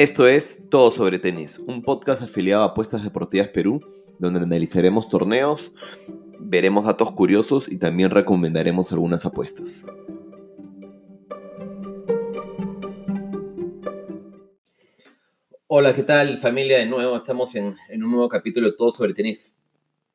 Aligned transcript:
Esto 0.00 0.26
es 0.26 0.62
Todo 0.70 0.90
sobre 0.90 1.18
Tenis, 1.18 1.58
un 1.58 1.82
podcast 1.82 2.22
afiliado 2.22 2.62
a 2.62 2.68
Apuestas 2.68 3.04
Deportivas 3.04 3.48
Perú, 3.48 3.82
donde 4.18 4.40
analizaremos 4.40 5.10
torneos, 5.10 5.74
veremos 6.38 6.86
datos 6.86 7.12
curiosos 7.12 7.70
y 7.70 7.76
también 7.76 8.08
recomendaremos 8.08 8.92
algunas 8.92 9.26
apuestas. 9.26 9.84
Hola, 15.66 15.94
¿qué 15.94 16.02
tal 16.02 16.38
familia? 16.38 16.78
De 16.78 16.86
nuevo 16.86 17.14
estamos 17.14 17.54
en, 17.54 17.74
un 17.92 18.10
nuevo 18.10 18.30
capítulo 18.30 18.70
de 18.70 18.76
Todo 18.78 18.92
sobre 18.92 19.12
Tenis 19.12 19.54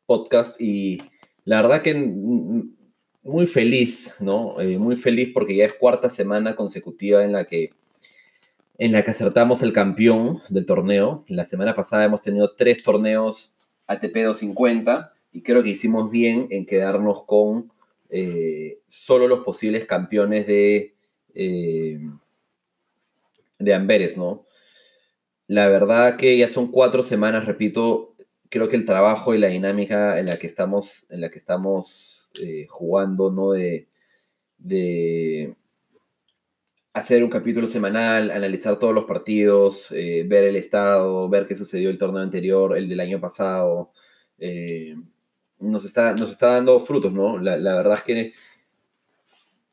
podcast 0.07 0.59
y 0.59 0.97
la 1.43 1.61
verdad 1.61 1.83
que 1.83 1.93
muy 3.21 3.45
feliz, 3.45 4.15
¿no? 4.19 4.59
Eh, 4.59 4.79
muy 4.79 4.95
feliz 4.95 5.29
porque 5.31 5.55
ya 5.55 5.65
es 5.65 5.75
cuarta 5.75 6.09
semana 6.09 6.55
consecutiva 6.55 7.23
en 7.23 7.33
la 7.33 7.45
que 7.45 7.69
en 8.77 8.91
la 8.91 9.03
que 9.03 9.11
acertamos 9.11 9.61
el 9.61 9.73
campeón 9.73 10.41
del 10.49 10.65
torneo. 10.65 11.23
La 11.27 11.45
semana 11.45 11.75
pasada 11.75 12.05
hemos 12.05 12.23
tenido 12.23 12.55
tres 12.55 12.83
torneos 12.83 13.51
ATP 13.87 14.15
250 14.15 15.13
y 15.31 15.41
creo 15.41 15.63
que 15.63 15.69
hicimos 15.69 16.09
bien 16.09 16.47
en 16.49 16.65
quedarnos 16.65 17.23
con 17.23 17.71
eh, 18.09 18.79
solo 18.87 19.27
los 19.27 19.43
posibles 19.43 19.85
campeones 19.85 20.47
de, 20.47 20.95
eh, 21.33 21.99
de 23.59 23.73
Amberes, 23.73 24.17
¿no? 24.17 24.45
La 25.47 25.67
verdad 25.67 26.17
que 26.17 26.37
ya 26.37 26.47
son 26.47 26.71
cuatro 26.71 27.03
semanas, 27.03 27.45
repito, 27.45 28.15
creo 28.49 28.67
que 28.69 28.75
el 28.75 28.85
trabajo 28.85 29.35
y 29.35 29.37
la 29.37 29.47
dinámica 29.47 30.19
en 30.19 30.25
la 30.25 30.37
que 30.37 30.47
estamos, 30.47 31.05
en 31.09 31.21
la 31.21 31.29
que 31.29 31.37
estamos 31.37 32.29
eh, 32.41 32.65
jugando, 32.67 33.31
¿no? 33.31 33.51
De, 33.51 33.87
de 34.57 35.55
hacer 36.95 37.25
un 37.25 37.29
capítulo 37.29 37.67
semanal, 37.67 38.31
analizar 38.31 38.79
todos 38.79 38.93
los 38.95 39.03
partidos, 39.03 39.91
eh, 39.91 40.23
ver 40.25 40.45
el 40.45 40.55
estado, 40.55 41.27
ver 41.29 41.45
qué 41.45 41.53
sucedió 41.53 41.89
el 41.89 41.97
torneo 41.97 42.21
anterior, 42.21 42.77
el 42.77 42.87
del 42.87 43.01
año 43.01 43.19
pasado, 43.19 43.91
eh, 44.39 44.95
nos, 45.59 45.83
está, 45.83 46.13
nos 46.13 46.31
está 46.31 46.53
dando 46.53 46.79
frutos, 46.79 47.11
¿no? 47.11 47.37
La, 47.37 47.57
verdad 47.75 47.95
es 47.95 48.03
que 48.03 48.33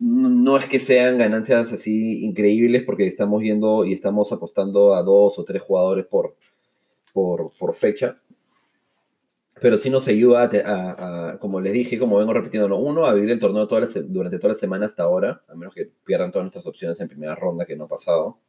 no 0.01 0.57
es 0.57 0.67
que 0.67 0.81
sean 0.81 1.17
ganancias 1.17 1.73
así 1.73 2.25
increíbles 2.25 2.83
porque 2.85 3.07
estamos 3.07 3.41
yendo 3.41 3.85
y 3.85 3.93
estamos 3.93 4.33
apostando 4.33 4.97
a 4.97 5.05
dos 5.05 5.39
o 5.39 5.45
tres 5.45 5.63
jugadores 5.63 6.07
por, 6.07 6.35
por, 7.13 7.53
por 7.57 7.73
fecha, 7.75 8.17
pero 9.63 9.79
sí 9.79 9.91
nos 9.91 10.09
ayuda 10.09 10.51
a, 10.65 11.39
como 11.39 11.61
les 11.61 11.73
dije, 11.73 11.97
como 11.97 12.19
vengo 12.19 12.33
repitiendo, 12.33 12.77
uno, 12.77 13.07
a 13.07 13.15
vivir 13.15 13.31
el 13.31 13.39
torneo 13.39 13.67
durante 13.67 14.39
toda 14.39 14.49
la 14.49 14.59
semana 14.59 14.87
hasta 14.87 15.05
ahora, 15.05 15.45
a 15.49 15.55
menos 15.55 15.73
que 15.73 15.89
pierdan 16.05 16.33
todas 16.33 16.43
nuestras 16.47 16.67
opciones 16.67 16.99
en 16.99 17.07
primera 17.07 17.37
ronda 17.37 17.65
que 17.65 17.77
no 17.77 17.85
ha 17.85 17.89
pasado. 17.89 18.41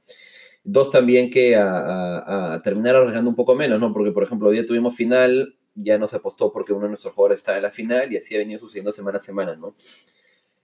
Dos, 0.63 0.89
también 0.89 1.29
que 1.29 1.55
a, 1.55 2.59
terminar 2.63 2.95
arriesgando 2.95 3.29
un 3.29 3.35
poco 3.35 3.53
menos, 3.53 3.79
¿no? 3.79 3.93
Porque, 3.93 4.11
por 4.11 4.23
ejemplo, 4.23 4.49
hoy 4.49 4.55
día 4.55 4.65
tuvimos 4.65 4.95
final, 4.95 5.55
ya 5.75 5.99
no 5.99 6.07
se 6.07 6.15
apostó 6.15 6.51
porque 6.51 6.73
uno 6.73 6.83
de 6.83 6.89
nuestros 6.89 7.13
jugadores 7.13 7.41
está 7.41 7.57
en 7.57 7.61
la 7.61 7.71
final 7.71 8.11
y 8.11 8.17
así 8.17 8.33
ha 8.33 8.39
venido 8.39 8.59
sucediendo 8.59 8.91
semana 8.91 9.17
a 9.17 9.21
semana, 9.21 9.55
¿no? 9.55 9.75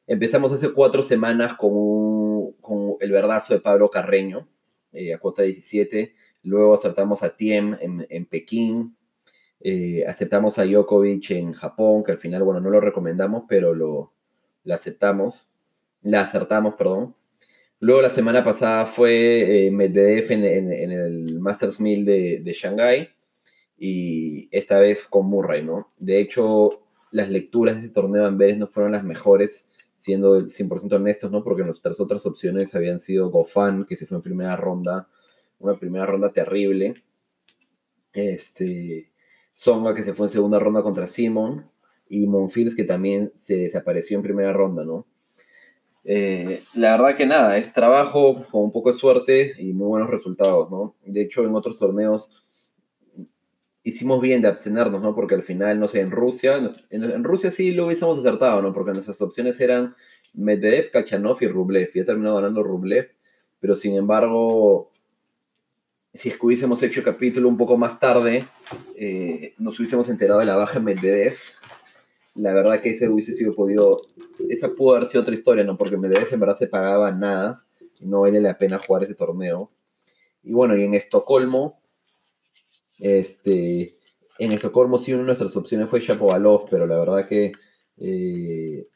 Empezamos 0.08 0.52
hace 0.52 0.74
cuatro 0.74 1.04
semanas 1.04 1.54
con, 1.54 2.54
con 2.54 2.96
el 3.00 3.12
verdazo 3.12 3.54
de 3.54 3.60
Pablo 3.60 3.88
Carreño, 3.90 4.48
eh, 4.94 5.14
a 5.14 5.20
cuota 5.20 5.44
17. 5.44 6.16
Luego 6.42 6.74
acertamos 6.74 7.22
a 7.22 7.36
Tiem 7.36 7.78
en, 7.80 8.08
en 8.10 8.26
Pekín, 8.26 8.96
eh, 9.62 10.06
aceptamos 10.08 10.58
a 10.58 10.66
Djokovic 10.66 11.32
en 11.32 11.54
Japón, 11.54 12.04
que 12.04 12.14
al 12.14 12.18
final, 12.18 12.44
bueno, 12.44 12.62
no 12.62 12.70
lo 12.70 12.80
recomendamos, 12.80 13.44
pero 13.48 13.74
lo, 13.74 14.14
aceptamos. 14.72 15.50
La 16.02 16.22
acertamos, 16.22 16.76
perdón. 16.76 17.16
Luego 17.82 18.02
la 18.02 18.10
semana 18.10 18.44
pasada 18.44 18.86
fue 18.86 19.68
eh, 19.68 19.72
Medvedev 19.72 20.32
en, 20.32 20.92
el 20.92 21.40
Masters 21.40 21.80
1000 21.80 22.06
de, 22.06 22.40
de 22.44 22.54
Shanghái 22.54 23.10
y 23.78 24.50
esta 24.52 24.80
vez 24.80 25.06
con 25.06 25.28
Murray, 25.28 25.64
¿no? 25.64 25.92
De 25.98 26.20
hecho, 26.20 26.84
las 27.12 27.30
lecturas 27.30 27.76
de 27.76 27.86
ese 27.86 27.94
torneo 27.94 28.24
de 28.24 28.28
Amberes 28.28 28.58
no 28.58 28.68
fueron 28.68 28.92
las 28.92 29.04
mejores, 29.04 29.70
siendo 29.96 30.42
100% 30.42 30.94
honestos, 30.94 31.32
¿no? 31.32 31.44
Porque 31.44 31.64
nuestras 31.64 32.00
otras 32.00 32.26
opciones 32.26 32.76
habían 32.76 33.00
sido 33.00 33.30
Gofan, 33.30 33.86
que 33.86 33.96
se 33.96 34.06
fue 34.06 34.18
en 34.18 34.24
primera 34.24 34.56
ronda, 34.56 35.08
una 35.60 35.78
primera 35.80 36.06
ronda 36.06 36.32
terrible. 36.32 36.94
Este, 38.12 39.12
Songa 39.60 39.94
que 39.94 40.06
se 40.06 40.14
fue 40.14 40.28
en 40.28 40.30
segunda 40.30 40.58
ronda 40.58 40.82
contra 40.82 41.06
Simon 41.06 41.70
y 42.08 42.28
Monfils 42.28 42.74
que 42.74 42.86
también 42.86 43.30
se 43.36 43.58
desapareció 43.58 44.16
en 44.16 44.24
primera 44.24 44.54
ronda, 44.54 44.86
¿no? 44.86 45.06
Eh, 46.06 46.64
la 46.76 46.96
verdad 46.96 47.18
que 47.18 47.26
nada, 47.26 47.58
es 47.58 47.74
trabajo 47.74 48.46
con 48.50 48.64
un 48.64 48.72
poco 48.72 48.94
de 48.94 48.98
suerte 48.98 49.56
y 49.60 49.74
muy 49.74 49.88
buenos 49.88 50.10
resultados, 50.10 50.72
¿no? 50.72 50.96
De 51.06 51.20
hecho, 51.20 51.44
en 51.44 51.54
otros 51.58 51.78
torneos 51.78 52.48
hicimos 53.84 54.22
bien 54.22 54.42
de 54.42 54.48
abstenernos, 54.48 55.02
¿no? 55.02 55.14
Porque 55.14 55.36
al 55.36 55.44
final, 55.44 55.78
no 55.78 55.90
sé, 55.90 56.00
en 56.00 56.12
Rusia, 56.12 56.72
en, 56.90 57.24
Rusia 57.26 57.52
sí 57.52 57.72
lo 57.74 57.88
hubiésemos 57.88 58.18
acertado, 58.20 58.62
¿no? 58.62 58.72
Porque 58.72 58.94
nuestras 58.94 59.22
opciones 59.22 59.60
eran 59.60 59.94
Medvedev, 60.34 60.90
Kachanov 60.90 61.36
y 61.42 61.48
Rublev. 61.48 61.90
Y 61.94 62.00
ha 62.00 62.06
terminado 62.06 62.38
ganando 62.38 62.64
Rublev, 62.64 63.10
pero 63.60 63.76
sin 63.76 63.98
embargo, 63.98 64.90
si 66.14 66.30
es 66.30 66.38
que 66.38 66.46
hubiésemos 66.46 66.82
hecho 66.84 67.04
capítulo 67.04 67.48
un 67.50 67.58
poco 67.58 67.78
más 67.78 68.00
tarde, 68.00 68.46
eh, 68.96 69.54
nos 69.58 69.78
hubiésemos 69.80 70.10
enterado 70.10 70.40
de 70.40 70.46
la 70.46 70.56
baja 70.56 70.80
en 70.80 70.86
Medvedev. 70.86 71.38
La 72.36 72.54
verdad 72.54 72.82
que 72.82 72.90
ese 72.92 73.10
hubiese 73.10 73.34
sido 73.34 73.54
podido, 73.56 74.02
esa 74.50 74.70
pudo 74.70 74.96
haber 74.96 75.08
sido 75.08 75.22
otra 75.22 75.34
historia, 75.34 75.64
¿no? 75.64 75.78
Porque 75.78 75.98
Medvedev 75.98 76.34
en 76.34 76.40
verdad 76.40 76.56
se 76.56 76.68
pagaba 76.68 77.12
nada 77.12 77.66
no 78.00 78.22
vale 78.22 78.40
la 78.40 78.58
pena 78.58 78.80
jugar 78.80 79.04
ese 79.04 79.16
torneo. 79.16 79.72
Y 80.44 80.52
bueno, 80.52 80.76
y 80.76 80.84
en 80.84 80.94
Estocolmo, 80.94 81.82
este, 83.00 83.98
en 84.40 84.52
Estocolmo 84.52 84.98
sí 84.98 85.14
una 85.14 85.22
de 85.22 85.28
nuestras 85.28 85.56
opciones 85.56 85.90
fue 85.90 86.00
Shapovalov, 86.00 86.70
pero 86.70 86.88
la 86.88 86.98
verdad 86.98 87.28
que 87.28 87.52
eh, 87.98 88.88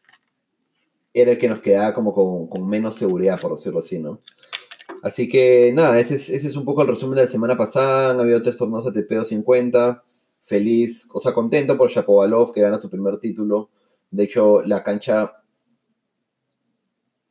era 1.13 1.31
el 1.31 1.37
que 1.37 1.49
nos 1.49 1.61
quedaba 1.61 1.93
como 1.93 2.13
con, 2.13 2.47
con 2.47 2.67
menos 2.67 2.95
seguridad, 2.95 3.39
por 3.39 3.51
decirlo 3.51 3.79
así, 3.79 3.99
¿no? 3.99 4.21
Así 5.03 5.27
que 5.27 5.73
nada, 5.73 5.99
ese 5.99 6.15
es, 6.15 6.55
un 6.55 6.63
poco 6.63 6.81
el 6.81 6.87
resumen 6.87 7.17
de 7.17 7.23
la 7.23 7.27
semana 7.27 7.57
pasada. 7.57 8.11
Han 8.11 8.21
habido 8.21 8.41
tres 8.41 8.55
torneos 8.55 8.87
ATP 8.87 9.09
250. 9.09 10.01
Feliz, 10.43 11.09
o 11.13 11.19
sea, 11.19 11.33
contento 11.33 11.77
por 11.77 11.89
Shapovalov 11.89 12.53
que 12.53 12.61
gana 12.61 12.77
su 12.77 12.89
primer 12.89 13.17
título. 13.19 13.69
De 14.11 14.23
hecho, 14.23 14.61
la 14.63 14.81
cancha. 14.81 15.33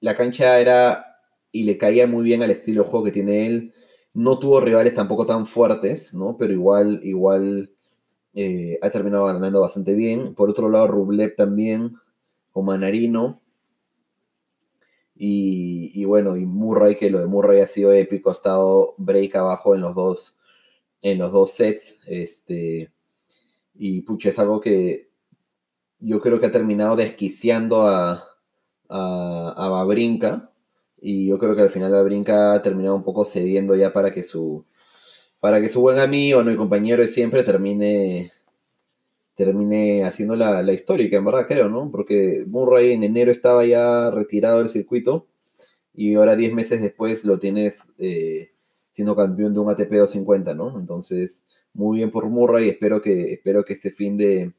La 0.00 0.14
cancha 0.14 0.60
era. 0.60 1.06
Y 1.50 1.64
le 1.64 1.78
caía 1.78 2.06
muy 2.06 2.24
bien 2.24 2.42
al 2.42 2.50
estilo 2.50 2.82
de 2.82 2.90
juego 2.90 3.06
que 3.06 3.12
tiene 3.12 3.46
él. 3.46 3.74
No 4.12 4.38
tuvo 4.38 4.60
rivales 4.60 4.94
tampoco 4.94 5.24
tan 5.24 5.46
fuertes, 5.46 6.12
¿no? 6.12 6.36
Pero 6.36 6.52
igual, 6.52 7.00
igual 7.04 7.72
eh, 8.34 8.78
ha 8.82 8.90
terminado 8.90 9.26
ganando 9.26 9.62
bastante 9.62 9.94
bien. 9.94 10.34
Por 10.34 10.50
otro 10.50 10.68
lado, 10.68 10.88
Rublev 10.88 11.36
también, 11.36 11.94
con 12.50 12.66
Manarino. 12.66 13.41
Y, 15.14 16.04
bueno, 16.04 16.36
y 16.36 16.46
Murray, 16.46 16.96
que 16.96 17.10
lo 17.10 17.20
de 17.20 17.26
Murray 17.26 17.60
ha 17.60 17.66
sido 17.66 17.92
épico, 17.92 18.30
ha 18.30 18.32
estado 18.32 18.94
break 18.98 19.36
abajo 19.36 19.74
en 19.74 19.82
los 19.82 19.94
dos, 19.94 20.36
en 21.00 21.18
los 21.18 21.32
dos 21.32 21.52
sets. 21.52 22.00
Este, 22.06 22.92
y 23.74 24.02
pucha, 24.02 24.30
es 24.30 24.38
algo 24.38 24.60
que 24.60 25.10
yo 26.00 26.20
creo 26.20 26.40
que 26.40 26.46
ha 26.46 26.50
terminado 26.50 26.96
desquiciando 26.96 27.86
a, 27.86 28.24
a, 28.88 29.54
a 29.56 29.68
Babrinka. 29.68 30.50
Y 31.00 31.26
yo 31.26 31.38
creo 31.38 31.56
que 31.56 31.62
al 31.62 31.70
final 31.70 31.92
Babrinka 31.92 32.54
ha 32.54 32.62
terminado 32.62 32.94
un 32.94 33.02
poco 33.02 33.24
cediendo 33.24 33.74
ya 33.74 33.92
para 33.92 34.14
que 34.14 34.22
su, 34.22 34.64
para 35.40 35.60
que 35.60 35.68
su 35.68 35.80
buen 35.80 35.98
amigo, 35.98 36.44
¿no? 36.44 36.52
y 36.52 36.56
compañero 36.56 37.02
de 37.02 37.08
siempre 37.08 37.42
termine 37.42 38.32
termine 39.34 40.04
haciendo 40.04 40.36
la, 40.36 40.62
la 40.62 40.72
histórica, 40.72 41.16
en 41.16 41.24
verdad 41.24 41.46
creo, 41.46 41.68
¿no? 41.68 41.90
Porque 41.90 42.44
Murray 42.46 42.92
en 42.92 43.04
enero 43.04 43.30
estaba 43.30 43.64
ya 43.64 44.10
retirado 44.10 44.58
del 44.58 44.68
circuito 44.68 45.26
y 45.94 46.14
ahora 46.14 46.36
10 46.36 46.54
meses 46.54 46.80
después 46.80 47.24
lo 47.24 47.38
tienes 47.38 47.92
eh, 47.98 48.52
siendo 48.90 49.16
campeón 49.16 49.54
de 49.54 49.60
un 49.60 49.70
ATP 49.70 49.92
250, 49.92 50.54
¿no? 50.54 50.78
Entonces, 50.78 51.46
muy 51.74 51.98
bien 51.98 52.10
por 52.10 52.28
Murray, 52.28 52.68
espero 52.68 53.00
que, 53.00 53.32
espero 53.32 53.64
que 53.64 53.74
este 53.74 53.90
fin 53.90 54.16
de, 54.16 54.52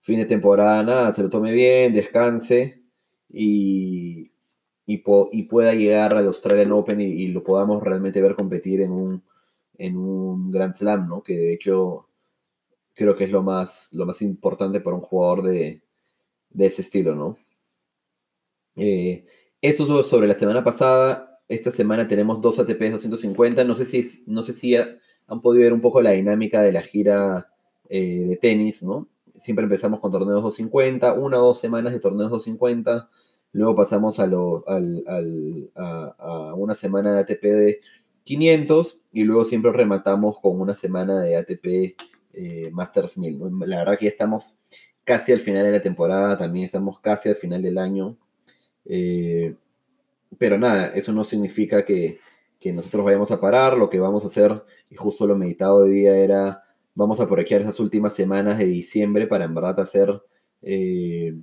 fin 0.00 0.18
de 0.18 0.24
temporada 0.24 0.82
nada, 0.82 1.12
se 1.12 1.22
lo 1.22 1.30
tome 1.30 1.52
bien, 1.52 1.92
descanse 1.92 2.82
y, 3.28 4.32
y, 4.86 4.98
pueda 4.98 5.74
llegar 5.74 6.14
al 6.14 6.26
Australian 6.26 6.72
Open 6.72 7.00
y, 7.00 7.28
lo 7.28 7.44
podamos 7.44 7.82
realmente 7.82 8.22
ver 8.22 8.34
competir 8.34 8.80
en 8.82 8.92
un, 8.92 9.22
en 9.78 9.96
un 9.96 10.50
Grand 10.50 10.72
Slam, 10.74 11.08
¿no? 11.08 11.22
Que 11.22 11.36
de 11.36 11.52
hecho 11.54 12.07
creo 12.98 13.14
que 13.14 13.24
es 13.24 13.30
lo 13.30 13.42
más, 13.44 13.90
lo 13.92 14.06
más 14.06 14.20
importante 14.22 14.80
para 14.80 14.96
un 14.96 15.02
jugador 15.02 15.44
de, 15.44 15.82
ese 16.58 16.82
estilo, 16.82 17.14
¿no? 17.14 17.38
Eh, 18.74 19.24
eso 19.62 20.02
sobre 20.02 20.26
la 20.26 20.34
semana 20.34 20.64
pasada. 20.64 21.40
Esta 21.46 21.70
semana 21.70 22.08
tenemos 22.08 22.40
dos 22.40 22.58
ATP 22.58 22.90
250. 22.90 23.62
No 23.62 23.76
sé 23.76 23.86
si, 23.86 24.24
no 24.26 24.42
sé 24.42 24.52
si 24.52 24.74
han 24.74 25.40
podido 25.40 25.62
ver 25.62 25.72
un 25.72 25.80
poco 25.80 26.02
la 26.02 26.10
dinámica 26.10 26.60
de 26.60 26.72
la 26.72 26.82
gira 26.82 27.52
eh, 27.88 28.24
de 28.26 28.36
tenis, 28.36 28.82
¿no? 28.82 29.06
Siempre 29.36 29.62
empezamos 29.62 30.00
con 30.00 30.10
torneos 30.10 30.42
250, 30.42 31.12
una 31.14 31.40
o 31.40 31.46
dos 31.46 31.60
semanas 31.60 31.92
de 31.92 32.00
torneos 32.00 32.30
250. 32.30 33.08
Luego 33.52 33.76
pasamos 33.76 34.18
a, 34.18 34.24
a, 34.24 34.28
una 36.54 36.74
semana 36.74 37.14
de 37.14 37.20
ATP 37.20 37.42
de 37.42 37.80
500 38.24 39.00
y 39.12 39.22
luego 39.22 39.44
siempre 39.44 39.70
rematamos 39.72 40.40
con 40.40 40.60
una 40.60 40.74
semana 40.74 41.20
de 41.20 41.36
ATP 41.36 41.96
eh, 42.32 42.70
Masters 42.72 43.18
1000. 43.18 43.40
La 43.66 43.78
verdad 43.78 43.98
que 43.98 44.06
ya 44.06 44.10
estamos 44.10 44.58
casi 45.04 45.32
al 45.32 45.40
final 45.40 45.64
de 45.64 45.72
la 45.72 45.82
temporada, 45.82 46.36
también 46.36 46.66
estamos 46.66 47.00
casi 47.00 47.28
al 47.28 47.36
final 47.36 47.62
del 47.62 47.78
año. 47.78 48.16
Eh, 48.84 49.54
pero 50.38 50.58
nada, 50.58 50.88
eso 50.88 51.12
no 51.12 51.24
significa 51.24 51.84
que, 51.84 52.20
nosotros 52.72 53.04
vayamos 53.04 53.30
a 53.30 53.40
parar, 53.40 53.78
lo 53.78 53.88
que 53.88 53.98
vamos 54.00 54.24
a 54.24 54.26
hacer, 54.26 54.62
y 54.90 54.96
justo 54.96 55.26
lo 55.26 55.36
meditado 55.36 55.76
hoy 55.76 55.90
día 55.90 56.16
era, 56.16 56.64
vamos 56.94 57.20
a 57.20 57.22
aprovechar 57.22 57.62
esas 57.62 57.80
últimas 57.80 58.14
semanas 58.14 58.58
de 58.58 58.66
diciembre 58.66 59.26
para 59.26 59.44
en 59.44 59.54
verdad 59.54 59.80
hacer... 59.80 60.22
Eh, 60.62 61.34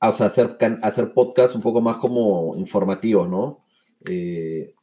o 0.00 0.12
sea, 0.12 0.26
hacer, 0.26 0.56
hacer 0.82 1.12
podcasts 1.12 1.56
un 1.56 1.62
poco 1.62 1.80
más 1.80 1.96
como 1.96 2.56
informativos, 2.56 3.28
¿no? 3.28 3.64
Eh, 4.08 4.74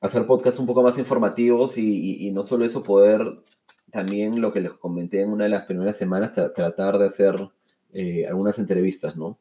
hacer 0.00 0.26
podcasts 0.26 0.58
un 0.58 0.66
poco 0.66 0.82
más 0.82 0.98
informativos 0.98 1.76
y, 1.76 2.30
no 2.32 2.42
solo 2.42 2.64
eso, 2.64 2.82
poder 2.82 3.42
también 3.90 4.40
lo 4.40 4.52
que 4.52 4.60
les 4.60 4.72
comenté 4.72 5.20
en 5.22 5.30
una 5.30 5.44
de 5.44 5.50
las 5.50 5.64
primeras 5.64 5.96
semanas, 5.96 6.32
tratar 6.32 6.98
de 6.98 7.06
hacer 7.06 7.34
eh, 7.92 8.26
algunas 8.26 8.58
entrevistas, 8.58 9.16
¿no? 9.16 9.38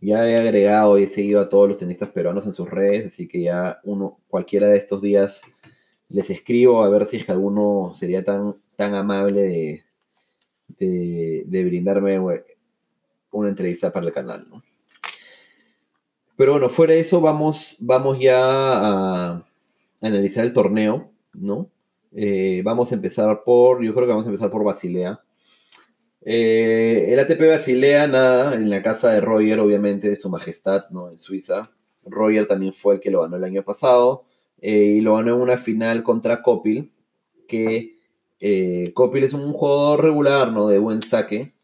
Ya 0.00 0.28
he 0.28 0.36
agregado 0.36 0.98
y 0.98 1.04
he 1.04 1.08
seguido 1.08 1.40
a 1.40 1.48
todos 1.48 1.68
los 1.68 1.78
tenistas 1.78 2.10
peruanos 2.10 2.44
en 2.44 2.52
sus 2.52 2.68
redes, 2.68 3.06
así 3.06 3.26
que 3.26 3.42
ya 3.42 3.80
uno, 3.84 4.18
cualquiera 4.28 4.66
de 4.66 4.76
estos 4.76 5.00
días 5.00 5.42
les 6.08 6.28
escribo 6.28 6.82
a 6.82 6.90
ver 6.90 7.06
si 7.06 7.16
es 7.16 7.24
que 7.24 7.32
alguno 7.32 7.94
sería 7.94 8.22
tan, 8.22 8.56
tan 8.76 8.94
amable 8.94 9.42
de, 9.42 9.84
de, 10.78 11.44
de 11.46 11.64
brindarme 11.64 12.18
una 13.30 13.48
entrevista 13.48 13.92
para 13.92 14.06
el 14.06 14.12
canal, 14.12 14.46
¿no? 14.50 14.62
Pero 16.36 16.52
bueno, 16.52 16.68
fuera 16.68 16.94
de 16.94 17.00
eso, 17.00 17.20
vamos, 17.20 17.76
vamos 17.78 18.18
ya 18.18 18.36
a 18.42 19.44
analizar 20.06 20.44
el 20.44 20.52
torneo, 20.52 21.12
¿no? 21.32 21.70
Eh, 22.12 22.62
vamos 22.64 22.92
a 22.92 22.94
empezar 22.94 23.42
por, 23.44 23.82
yo 23.82 23.92
creo 23.94 24.06
que 24.06 24.12
vamos 24.12 24.26
a 24.26 24.28
empezar 24.28 24.50
por 24.50 24.64
Basilea. 24.64 25.20
Eh, 26.22 27.06
el 27.08 27.18
ATP 27.18 27.48
Basilea, 27.48 28.06
nada, 28.06 28.54
en 28.54 28.70
la 28.70 28.82
casa 28.82 29.10
de 29.12 29.20
Roger, 29.20 29.60
obviamente, 29.60 30.08
de 30.08 30.16
su 30.16 30.30
majestad, 30.30 30.88
¿no? 30.90 31.10
En 31.10 31.18
Suiza. 31.18 31.70
Roger 32.04 32.46
también 32.46 32.72
fue 32.72 32.94
el 32.94 33.00
que 33.00 33.10
lo 33.10 33.22
ganó 33.22 33.36
el 33.36 33.44
año 33.44 33.62
pasado. 33.62 34.24
Eh, 34.60 34.96
y 34.96 35.00
lo 35.00 35.16
ganó 35.16 35.34
en 35.34 35.42
una 35.42 35.58
final 35.58 36.02
contra 36.02 36.42
Copil, 36.42 36.92
que 37.48 37.94
Copil 38.94 39.24
es 39.24 39.32
un 39.32 39.52
jugador 39.52 40.02
regular, 40.02 40.52
¿no? 40.52 40.68
De 40.68 40.78
buen 40.78 41.02
saque 41.02 41.54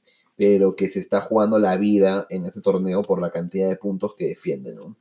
pero 0.40 0.74
que 0.74 0.88
se 0.88 1.00
está 1.00 1.20
jugando 1.20 1.58
la 1.58 1.76
vida 1.76 2.26
en 2.30 2.46
ese 2.46 2.62
torneo 2.62 3.02
por 3.02 3.20
la 3.20 3.30
cantidad 3.30 3.68
de 3.68 3.76
puntos 3.76 4.14
que 4.14 4.24
defiende, 4.24 4.72
¿no? 4.72 4.96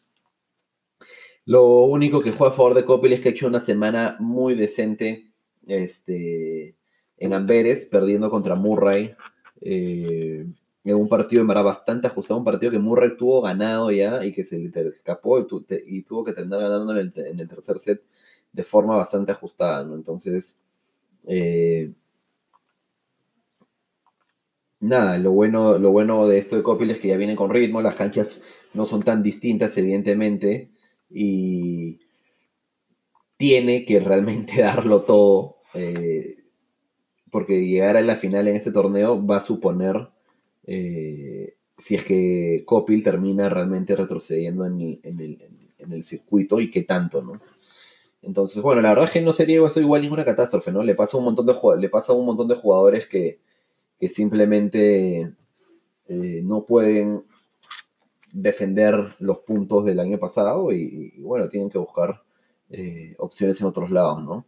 Lo 1.46 1.84
único 1.84 2.22
que 2.22 2.32
juega 2.32 2.54
a 2.54 2.56
favor 2.56 2.74
de 2.74 2.86
Coppel 2.86 3.14
es 3.14 3.22
que 3.22 3.30
ha 3.30 3.32
hecho 3.32 3.48
una 3.48 3.60
semana 3.60 4.18
muy 4.20 4.56
decente 4.56 5.32
este, 5.68 6.76
en 7.18 7.34
Amberes, 7.34 7.86
perdiendo 7.86 8.30
contra 8.30 8.56
Murray. 8.56 9.16
Eh, 9.62 10.46
en 10.84 10.96
un 10.96 11.10
partido 11.10 11.42
en 11.42 11.48
verdad 11.48 11.64
bastante 11.64 12.08
ajustado, 12.08 12.40
un 12.40 12.46
partido 12.46 12.72
que 12.72 12.80
Murray 12.80 13.16
tuvo 13.18 13.42
ganado 13.42 13.92
ya 13.92 14.26
y 14.26 14.32
que 14.32 14.44
se 14.44 14.58
le 14.58 14.70
escapó 14.90 15.40
y, 15.40 16.02
tuvo 16.04 16.24
que 16.24 16.34
terminar 16.34 16.62
ganando 16.62 16.98
en 16.98 17.40
el, 17.40 17.48
tercer 17.48 17.80
set 17.80 18.02
de 18.52 18.64
forma 18.64 18.96
bastante 18.96 19.32
ajustada, 19.32 19.84
¿no? 19.84 19.96
Entonces, 19.96 20.58
eh, 21.28 21.92
nada, 24.80 25.18
lo 25.18 25.32
bueno, 25.32 25.78
lo 25.78 25.92
bueno 25.92 26.28
de 26.28 26.38
esto 26.40 26.56
de 26.56 26.64
Copil 26.64 26.90
es 26.92 27.00
que 27.00 27.10
ya 27.10 27.18
viene 27.18 27.36
con 27.36 27.52
ritmo, 27.52 27.82
las 27.82 27.96
canchas 27.96 28.42
no 28.74 28.86
son 28.86 29.04
tan 29.04 29.22
distintas, 29.22 29.78
evidentemente, 29.78 30.72
y 31.10 32.00
tiene 33.38 33.86
que 33.86 34.00
realmente 34.00 34.62
darlo 34.62 35.04
todo, 35.04 35.58
eh, 35.74 36.36
porque 37.32 37.66
llegar 37.66 37.98
a 37.98 38.02
la 38.02 38.16
final 38.16 38.48
en 38.48 38.56
este 38.56 38.72
torneo 38.72 39.26
va 39.26 39.38
a 39.38 39.42
suponer, 39.42 40.10
eh, 40.66 41.56
si 41.78 41.96
es 41.96 42.04
que 42.04 42.64
Copil 42.66 43.04
termina 43.04 43.50
realmente 43.50 43.96
retrocediendo 43.96 44.66
en 44.66 45.00
el, 45.02 46.04
circuito 46.04 46.60
y 46.60 46.70
qué 46.70 46.84
tanto, 46.84 47.22
¿no? 47.22 47.42
Entonces, 48.22 48.62
bueno, 48.62 48.82
la 48.82 48.90
verdad 48.90 49.06
es 49.06 49.12
que 49.12 49.22
no 49.22 49.34
sería 49.34 49.66
eso 49.66 49.80
igual 49.80 50.02
ninguna 50.02 50.26
catástrofe, 50.26 50.72
¿no? 50.72 50.84
Le 50.84 50.94
pasa 50.94 51.18
un 51.18 51.24
montón 51.24 51.46
de, 51.46 51.56
le 51.78 51.90
pasa 51.90 52.12
a 52.12 52.16
un 52.16 52.26
montón 52.26 52.48
de 52.48 52.56
jugadores 52.56 53.08
que 53.08 53.40
que 54.00 54.08
simplemente 54.08 55.34
eh, 56.08 56.42
no 56.44 56.66
pueden 56.66 57.26
defender 58.32 59.16
los 59.20 59.40
puntos 59.40 59.86
del 59.86 60.00
año 60.00 60.20
pasado 60.20 60.72
y, 60.72 61.14
bueno, 61.20 61.48
tienen 61.48 61.70
que 61.70 61.78
buscar 61.78 62.24
eh, 62.70 63.16
opciones 63.18 63.60
en 63.62 63.68
otros 63.68 63.92
lados, 63.92 64.24
¿no? 64.24 64.46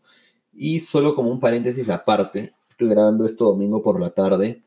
Y 0.54 0.80
solo 0.80 1.16
como 1.16 1.31
un 1.31 1.39
paréntesis 1.39 1.89
aparte, 1.89 2.54
estoy 2.69 2.89
grabando 2.89 3.25
esto 3.25 3.45
domingo 3.45 3.81
por 3.81 4.00
la 4.00 4.10
tarde. 4.12 4.62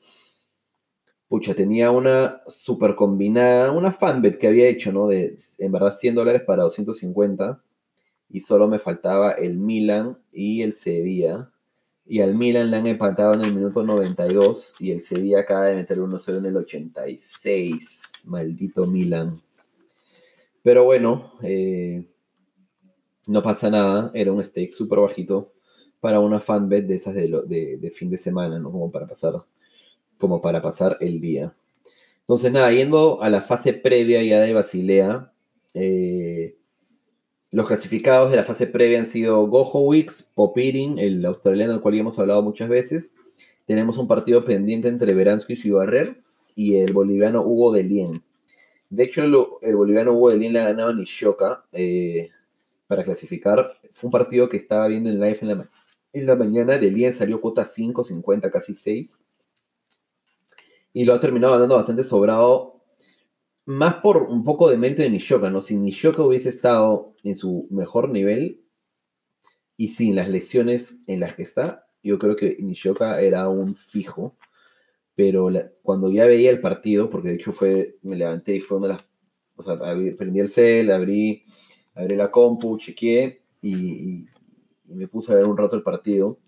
Pucha, 1.29 1.55
tenía 1.55 1.91
una 1.91 2.41
super 2.47 2.95
combinada, 2.95 3.73
una 3.73 3.93
fanbet 3.93 4.39
que 4.39 4.49
había 4.49 4.69
hecho, 4.69 4.93
¿no? 4.93 5.09
De 5.09 5.37
en 5.59 5.73
verdad 5.73 5.93
100 5.93 6.15
dólares 6.15 6.43
para 6.47 6.63
250 6.63 7.63
y 8.29 8.41
solo 8.41 8.69
me 8.69 8.79
faltaba 8.79 9.33
el 9.33 9.59
Milan 9.59 10.19
y 10.33 10.63
el 10.63 10.73
Sevilla 10.73 11.51
y 12.06 12.21
al 12.21 12.35
Milan 12.35 12.71
le 12.71 12.77
han 12.77 12.87
empatado 12.87 13.35
en 13.35 13.43
el 13.43 13.55
minuto 13.55 13.83
92 13.83 14.75
y 14.79 14.91
el 14.91 15.01
Sevilla 15.01 15.41
acaba 15.41 15.65
de 15.65 15.75
meter 15.75 15.99
1-0 15.99 16.39
en 16.39 16.47
el 16.47 16.56
86. 16.56 18.25
Maldito 18.27 18.87
Milan. 18.87 19.37
Pero 20.62 20.85
bueno, 20.85 21.33
eh, 21.43 22.06
no 23.27 23.43
pasa 23.43 23.71
nada. 23.71 24.11
Era 24.15 24.33
un 24.33 24.45
stake 24.45 24.73
súper 24.73 24.99
bajito 24.99 25.53
para 26.01 26.21
una 26.21 26.41
fanbet 26.41 26.87
de 26.87 26.95
esas 26.97 27.15
de, 27.15 27.93
fin 27.95 28.11
de 28.11 28.19
semana, 28.19 28.59
¿no? 28.59 28.69
Como 28.69 28.91
para 28.91 29.06
pasar, 29.06 29.35
como 30.19 30.43
para 30.43 30.61
pasar 30.61 30.99
el 31.01 31.21
día. 31.21 31.55
Entonces, 32.21 32.53
nada, 32.53 32.71
yendo 32.73 33.23
a 33.23 33.31
la 33.31 33.41
fase 33.41 33.73
previa 33.73 34.23
ya 34.23 34.41
de 34.41 34.53
Basilea, 34.53 35.33
eh, 35.73 36.56
los 37.55 37.69
clasificados 37.69 38.33
de 38.33 38.37
la 38.37 38.43
fase 38.43 38.67
previa 38.67 38.99
han 38.99 39.06
sido 39.06 39.47
Gohowicz, 39.47 40.25
Popirin, 40.35 40.99
el 40.99 41.25
australiano 41.25 41.73
del 41.73 41.81
cual 41.81 41.95
ya 41.95 42.01
hemos 42.01 42.19
hablado 42.19 42.43
muchas 42.43 42.69
veces. 42.69 43.15
Tenemos 43.65 43.97
un 43.97 44.09
partido 44.09 44.45
pendiente 44.45 44.89
entre 44.89 45.15
Veransky 45.15 45.56
y 45.62 45.71
Barrer 45.71 46.21
y 46.56 46.79
el 46.79 46.93
boliviano 46.93 47.43
Hugo 47.43 47.73
Delien. 47.73 48.25
De 48.91 49.05
hecho, 49.05 49.23
el, 49.23 49.77
boliviano 49.77 50.15
Hugo 50.15 50.31
Delien 50.31 50.53
le 50.53 50.59
ha 50.62 50.65
ganado 50.65 50.89
a 50.89 50.95
Nishoka 50.95 51.65
eh, 51.70 52.31
para 52.89 53.05
clasificar. 53.05 53.70
Fue 53.93 54.08
un 54.08 54.11
partido 54.11 54.49
que 54.49 54.56
estaba 54.56 54.89
viendo 54.89 55.08
en 55.08 55.20
live 55.20 55.39
en 55.43 55.49
la, 55.56 55.70
en 56.13 56.27
la 56.27 56.34
mañana. 56.34 56.77
Delien 56.77 57.13
salió 57.13 57.41
cuota 57.41 57.65
5, 57.65 58.03
50, 58.03 58.51
casi 58.51 58.75
6. 58.75 59.20
Y 60.93 61.05
lo 61.05 61.15
ha 61.15 61.20
terminado 61.20 61.53
ganando 61.53 61.77
bastante 61.77 62.03
sobrado 62.03 62.74
más 63.67 63.94
por 63.97 64.25
un 64.25 64.44
poco 64.44 64.69
de 64.69 64.77
mente 64.77 65.03
de 65.03 65.11
Nishoka, 65.11 65.51
¿no? 65.51 65.61
Si 65.61 65.77
Nishoka 65.77 66.23
hubiese 66.23 66.49
estado 66.49 67.15
en 67.23 67.35
su 67.35 67.67
mejor 67.71 68.11
nivel 68.11 68.63
y 69.77 69.89
sin 69.89 70.17
las 70.17 70.29
lesiones 70.29 71.03
en 71.06 71.21
las 71.21 71.35
que 71.35 71.43
está, 71.43 71.87
yo 72.03 72.19
creo 72.19 72.37
que 72.37 72.56
Nishoka 72.61 73.21
era 73.21 73.49
un 73.49 73.75
fijo. 73.77 74.37
Pero 75.17 75.49
cuando 75.83 76.11
ya 76.11 76.27
veía 76.27 76.51
el 76.51 76.61
partido, 76.61 77.09
porque 77.09 77.29
de 77.29 77.35
hecho 77.37 77.53
fue, 77.53 77.99
me 78.03 78.17
levanté 78.17 78.56
y 78.56 78.61
fue 78.61 78.79
una 78.79 78.89
de 78.89 78.93
las. 78.94 79.06
O 79.56 79.63
sea, 79.63 79.79
prendí 79.79 80.41
el 80.41 80.49
cel, 80.49 80.91
abrí, 80.91 81.44
abrí 81.94 82.17
la 82.17 82.31
compu, 82.31 82.77
chequeé 82.79 83.43
y, 83.63 84.27
me 84.87 85.09
puse 85.09 85.33
a 85.33 85.37
ver 85.37 85.47
un 85.47 85.56
rato 85.56 85.77
el 85.77 85.83
partido. 85.83 86.39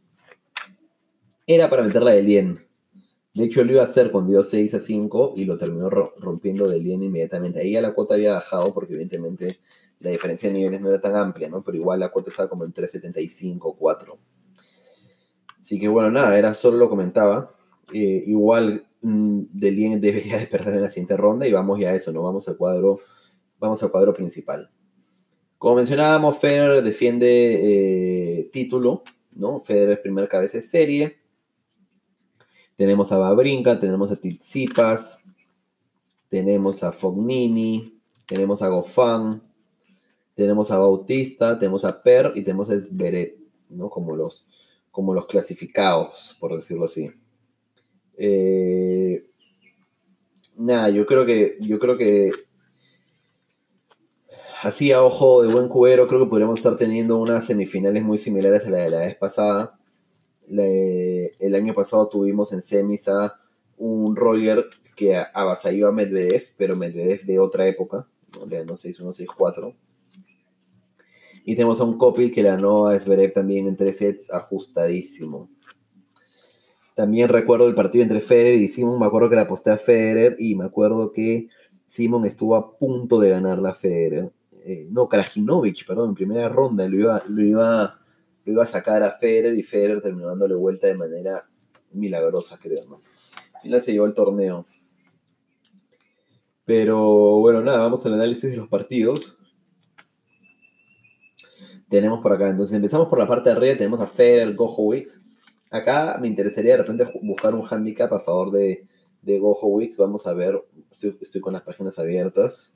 Era 1.47 1.71
para 1.71 1.85
meterla 1.85 2.11
de 2.11 2.23
Lien 2.23 2.66
de 3.37 3.45
hecho, 3.45 3.63
lo 3.65 3.73
iba 3.73 3.83
a 3.83 3.85
hacer 3.85 4.11
cuando 4.11 4.31
dio 4.31 4.43
6 4.43 4.73
a 4.73 4.81
5 4.81 5.35
y 5.37 5.45
lo 5.45 5.59
terminó 5.59 5.91
rompiendo 5.91 6.67
del 6.67 6.87
inmediatamente. 6.87 7.61
Ahí 7.61 7.73
ya 7.73 7.83
la 7.83 7.93
cuota 7.93 8.15
había 8.15 8.33
bajado 8.33 8.73
porque 8.73 8.95
evidentemente 8.95 9.59
la 10.01 10.11
diferencia 10.11 10.49
de 10.49 10.55
niveles 10.55 10.81
no 10.81 10.89
era 10.89 11.03
tan 11.03 11.15
amplia, 11.15 11.51
¿no? 11.51 11.63
Pero 11.63 11.77
igual 11.77 12.01
la 12.01 12.09
cuota 12.09 12.31
estaba 12.31 12.49
como 12.49 12.65
en 12.65 12.73
3.75, 12.73 13.77
4. 13.77 14.19
Así 15.61 15.79
que 15.79 15.87
bueno, 15.87 16.11
nada, 16.11 16.39
era 16.39 16.55
solo 16.55 16.79
lo 16.79 16.89
comentaba. 16.89 17.55
Eh, 17.93 18.25
igual 18.27 18.87
mm, 19.03 19.41
Delien 19.53 20.01
debería 20.01 20.39
de 20.39 20.47
perder 20.47 20.77
en 20.77 20.83
la 20.83 20.89
siguiente 20.89 21.19
ronda 21.19 21.47
y 21.47 21.53
vamos 21.53 21.79
ya 21.79 21.91
a 21.91 21.95
eso, 21.95 22.13
¿no? 22.13 22.23
Vamos 22.23 22.49
al 22.49 22.57
cuadro, 22.57 23.01
vamos 23.59 23.83
al 23.83 23.91
cuadro 23.91 24.15
principal. 24.15 24.71
Como 25.59 25.77
mencionábamos, 25.77 26.39
Federer 26.39 26.83
defiende 26.83 28.39
eh, 28.39 28.49
título, 28.51 29.03
¿no? 29.33 29.61
Federer 29.61 29.91
es 29.91 29.99
primer 29.99 30.27
cabeza 30.27 30.57
de 30.57 30.63
serie. 30.63 31.26
Tenemos 32.77 33.11
a 33.13 33.17
Babrinka, 33.17 33.81
tenemos 33.81 34.13
a 34.13 34.17
Tizipas, 34.17 35.25
tenemos 36.29 36.83
a 36.83 36.93
Fognini, 36.93 37.99
tenemos 38.27 38.61
a 38.63 38.69
Gofan, 38.69 39.43
tenemos 40.35 40.71
a 40.71 40.79
Bautista, 40.79 41.59
tenemos 41.59 41.85
a 41.85 42.03
Per 42.03 42.33
y 42.35 42.43
tenemos 42.43 42.71
a 42.71 42.79
Zverev, 42.79 43.37
¿no? 43.71 43.89
Como 43.89 44.15
los, 44.15 44.47
como 44.91 45.15
los 45.15 45.27
clasificados, 45.27 46.37
por 46.39 46.55
decirlo 46.55 46.85
así. 46.85 47.11
Eh, 48.19 49.27
nada, 50.57 50.91
yo 50.91 51.07
creo 51.07 51.25
que, 51.25 51.57
yo 51.61 51.79
creo 51.79 51.97
que 51.97 52.31
así 54.63 54.93
a 54.93 55.03
ojo 55.03 55.43
de 55.43 55.53
buen 55.53 55.69
cubero, 55.69 56.07
creo 56.07 56.21
que 56.25 56.31
podríamos 56.31 56.59
estar 56.59 56.77
teniendo 56.77 57.17
unas 57.17 57.47
semifinales 57.47 58.03
muy 58.03 58.19
similares 58.19 58.67
a 58.67 58.71
la 58.71 58.79
de 58.79 58.91
la 58.91 58.99
vez 58.99 59.17
pasada. 59.17 59.79
El 60.49 61.55
año 61.55 61.75
pasado 61.75 62.09
tuvimos 62.09 62.53
en 62.53 62.63
semis 62.63 63.09
a 63.09 63.39
un 63.77 64.17
Roger 64.17 64.67
que 64.95 65.17
avasalló 65.35 65.89
a 65.89 65.93
Medvedev, 65.93 66.55
pero 66.57 66.77
Medvedev 66.77 67.25
de 67.25 67.39
otra 67.39 67.67
época, 67.67 68.09
¿no? 68.39 68.47
le 68.47 68.59
ganó 68.59 68.75
6-1, 68.75 69.27
6-4. 69.27 69.75
Y 71.45 71.55
tenemos 71.55 71.81
a 71.81 71.85
un 71.85 71.97
Kopil 71.97 72.33
que 72.33 72.43
le 72.43 72.49
ganó 72.49 72.87
a 72.87 72.99
Zverev 72.99 73.33
también 73.33 73.69
en 73.69 73.77
tres 73.77 73.99
sets 73.99 74.33
ajustadísimo. 74.33 75.49
También 76.97 77.29
recuerdo 77.29 77.69
el 77.69 77.75
partido 77.75 78.03
entre 78.03 78.21
Federer 78.21 78.59
y 78.59 78.69
Simon, 78.69 78.99
me 78.99 79.07
acuerdo 79.07 79.29
que 79.29 79.37
la 79.37 79.43
aposté 79.43 79.71
a 79.71 79.77
Federer 79.77 80.35
y 80.41 80.57
me 80.57 80.65
acuerdo 80.65 81.13
que 81.13 81.49
Simon 81.87 82.25
estuvo 82.25 82.57
a 82.57 82.77
punto 82.79 83.21
de 83.21 83.29
ganar 83.29 83.59
la 83.59 83.75
Federer. 83.75 84.33
Eh, 84.65 84.89
no, 84.91 85.09
Krajinovic, 85.09 85.87
perdón, 85.87 86.09
en 86.09 86.15
primera 86.17 86.49
ronda 86.49 86.89
lo 86.89 86.99
iba, 86.99 87.23
lo, 87.29 87.43
iba, 87.45 88.01
lo 88.47 88.53
iba 88.53 88.63
a 88.63 88.67
sacar 88.67 89.03
a 89.03 89.11
Federer 89.11 89.55
y 89.55 89.63
Federer 89.63 90.01
terminó 90.01 90.29
dándole 90.29 90.55
vuelta 90.55 90.87
de 90.87 90.95
manera 90.95 91.47
milagrosa, 91.93 92.59
creo, 92.59 92.83
¿no? 92.89 93.03
final 93.67 93.81
se 93.81 93.93
llevó 93.93 94.07
el 94.07 94.15
torneo. 94.15 94.67
Pero 96.65 97.39
bueno, 97.39 97.63
nada, 97.63 97.79
vamos 97.79 98.05
al 98.07 98.15
análisis 98.15 98.51
de 98.51 98.57
los 98.57 98.69
partidos. 98.69 99.37
Tenemos 101.89 102.21
por 102.21 102.33
acá, 102.33 102.49
entonces 102.49 102.75
empezamos 102.75 103.09
por 103.09 103.19
la 103.19 103.27
parte 103.27 103.51
de 103.51 103.57
arriba, 103.57 103.77
tenemos 103.77 104.01
a 104.01 104.07
Federer, 104.07 104.55
Gojo-Wix. 104.55 105.23
Acá 105.71 106.19
me 106.21 106.27
interesaría 106.29 106.73
de 106.73 106.79
repente 106.79 107.13
buscar 107.23 107.55
un 107.55 107.65
handicap 107.65 108.13
a 108.13 108.21
favor 108.21 108.51
de, 108.51 108.87
de 109.23 109.39
Gojo-Wix. 109.39 109.97
Vamos 109.99 110.27
a 110.27 110.33
ver, 110.33 110.61
estoy, 110.91 111.41
con 111.41 111.53
las 111.53 111.63
páginas 111.63 111.99
abiertas. 111.99 112.75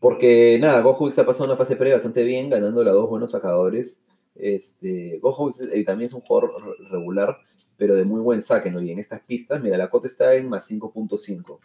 Porque 0.00 0.58
nada, 0.60 0.80
Gojo-Wix 0.80 1.18
ha 1.18 1.26
pasado 1.26 1.46
una 1.46 1.56
fase 1.56 1.76
previa 1.76 1.94
bastante 1.94 2.24
bien, 2.24 2.50
ganando 2.50 2.80
a 2.80 2.84
dos 2.84 3.08
buenos 3.08 3.30
sacadores. 3.30 4.04
Este, 4.34 5.18
Gojo 5.20 5.52
eh, 5.72 5.84
también 5.84 6.08
es 6.08 6.14
un 6.14 6.20
jugador 6.22 6.54
regular, 6.90 7.38
pero 7.76 7.96
de 7.96 8.04
muy 8.04 8.20
buen 8.20 8.42
saque, 8.42 8.70
¿no? 8.70 8.80
Y 8.82 8.90
en 8.90 8.98
estas 8.98 9.20
pistas, 9.20 9.62
mira, 9.62 9.76
la 9.76 9.88
cuota 9.88 10.06
está 10.06 10.34
en 10.34 10.48
más 10.48 10.68
5.5. 10.68 11.60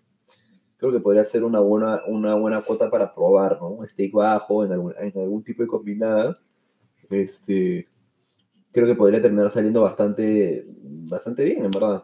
Creo 0.77 0.91
que 0.91 0.99
podría 0.99 1.23
ser 1.23 1.43
una 1.43 1.59
buena, 1.59 2.03
una 2.07 2.35
buena 2.35 2.61
cuota 2.61 2.89
para 2.89 3.13
probar, 3.13 3.59
¿no? 3.59 3.69
Un 3.69 3.87
stake 3.87 4.13
bajo, 4.13 4.63
en 4.63 4.71
algún, 4.71 4.93
en 4.97 5.19
algún 5.19 5.43
tipo 5.43 5.63
de 5.63 5.67
combinada. 5.67 6.39
Este, 7.09 7.87
creo 8.71 8.87
que 8.87 8.95
podría 8.95 9.21
terminar 9.21 9.49
saliendo 9.49 9.81
bastante, 9.81 10.65
bastante 11.09 11.43
bien, 11.43 11.65
en 11.65 11.71
verdad. 11.71 12.03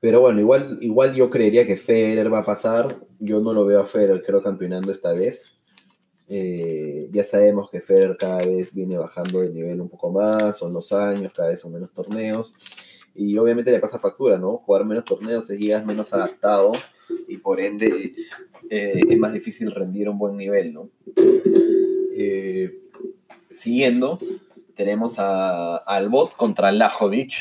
Pero 0.00 0.20
bueno, 0.20 0.38
igual, 0.40 0.78
igual 0.80 1.14
yo 1.14 1.28
creería 1.28 1.66
que 1.66 1.76
Federer 1.76 2.32
va 2.32 2.40
a 2.40 2.46
pasar. 2.46 3.00
Yo 3.18 3.40
no 3.40 3.52
lo 3.52 3.64
veo 3.64 3.80
a 3.80 3.86
Federer, 3.86 4.22
creo, 4.22 4.42
campeonando 4.42 4.92
esta 4.92 5.12
vez. 5.12 5.57
Eh, 6.30 7.08
ya 7.10 7.24
sabemos 7.24 7.70
que 7.70 7.80
Federer 7.80 8.16
cada 8.18 8.44
vez 8.44 8.74
viene 8.74 8.98
bajando 8.98 9.40
de 9.40 9.50
nivel 9.50 9.80
un 9.80 9.88
poco 9.88 10.10
más, 10.10 10.58
son 10.58 10.74
los 10.74 10.92
años, 10.92 11.32
cada 11.34 11.48
vez 11.48 11.60
son 11.60 11.72
menos 11.72 11.92
torneos. 11.92 12.54
Y 13.14 13.36
obviamente 13.38 13.70
le 13.70 13.80
pasa 13.80 13.98
factura, 13.98 14.38
¿no? 14.38 14.58
Jugar 14.58 14.84
menos 14.84 15.04
torneos 15.04 15.48
es 15.50 15.84
menos 15.84 16.12
adaptado 16.12 16.72
y 17.26 17.38
por 17.38 17.60
ende 17.60 18.14
eh, 18.70 19.00
es 19.08 19.18
más 19.18 19.32
difícil 19.32 19.72
rendir 19.72 20.08
un 20.08 20.18
buen 20.18 20.36
nivel, 20.36 20.74
¿no? 20.74 20.90
Eh, 22.14 22.78
siguiendo, 23.48 24.18
tenemos 24.76 25.18
a, 25.18 25.76
al 25.76 26.10
bot 26.10 26.36
contra 26.36 26.70
Lajovic. 26.72 27.32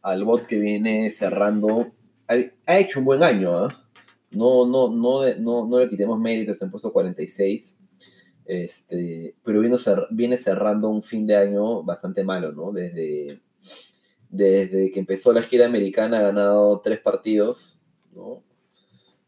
Al 0.00 0.24
bot 0.24 0.46
que 0.46 0.58
viene 0.58 1.10
cerrando. 1.10 1.92
Ha, 2.26 2.78
hecho 2.78 3.00
un 3.00 3.04
buen 3.04 3.22
año, 3.22 3.54
¿ah? 3.56 3.84
No, 4.30 4.66
no, 4.66 4.88
no, 4.88 5.22
no, 5.38 5.66
no 5.66 5.78
le 5.78 5.88
quitemos 5.88 6.18
méritos, 6.18 6.62
han 6.62 6.70
puesto 6.70 6.92
46 6.92 7.78
este, 8.44 9.34
pero 9.44 9.60
viene, 10.10 10.36
cerrando 10.36 10.88
un 10.88 11.02
fin 11.02 11.26
de 11.26 11.36
año 11.36 11.82
bastante 11.82 12.24
malo, 12.24 12.52
¿no? 12.52 12.72
Desde, 12.72 13.40
desde 14.28 14.90
que 14.90 15.00
empezó 15.00 15.32
la 15.32 15.42
gira 15.42 15.66
americana 15.66 16.18
ha 16.18 16.22
ganado 16.22 16.80
tres 16.80 17.00
partidos, 17.00 17.80
¿no? 18.12 18.42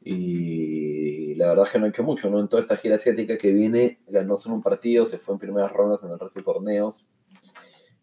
Y 0.02 1.34
la 1.36 1.48
verdad 1.48 1.64
es 1.66 1.72
que 1.72 1.78
no 1.78 1.86
ha 1.86 1.88
hecho 1.88 2.02
mucho, 2.02 2.28
¿no? 2.28 2.40
En 2.40 2.48
toda 2.48 2.60
esta 2.62 2.76
gira 2.76 2.96
asiática 2.96 3.38
que 3.38 3.52
viene, 3.52 4.00
ganó 4.06 4.36
solo 4.36 4.54
un 4.56 4.62
partido, 4.62 5.06
se 5.06 5.18
fue 5.18 5.34
en 5.34 5.38
primeras 5.38 5.72
rondas 5.72 6.02
en 6.02 6.10
el 6.10 6.18
resto 6.18 6.40
de 6.40 6.44
torneos. 6.44 7.08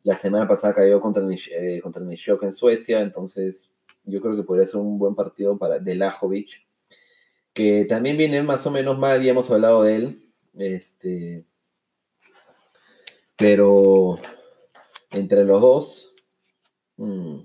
La 0.03 0.15
semana 0.15 0.48
pasada 0.48 0.74
cayó 0.74 1.00
contra 1.00 1.24
eh, 1.30 1.80
contra 1.82 2.01
en 2.03 2.51
Suecia, 2.51 3.01
entonces 3.01 3.72
yo 4.03 4.20
creo 4.20 4.36
que 4.36 4.44
podría 4.44 4.65
ser 4.65 4.77
un 4.77 4.98
buen 4.98 5.13
partido 5.13 5.58
para 5.60 5.77
Delajovic, 5.77 6.65
que 7.53 7.86
también 7.86 8.18
viene 8.18 8.41
más 8.41 8.65
o 8.65 8.72
menos 8.72 8.98
mal, 8.98 9.22
ya 9.22 9.32
hemos 9.32 9.51
hablado 9.51 9.84
de 9.84 9.96
él, 9.96 10.31
este, 10.53 11.46
pero 13.38 14.15
entre 15.12 15.43
los 15.46 15.62
dos, 15.62 16.13
mm, 16.98 17.39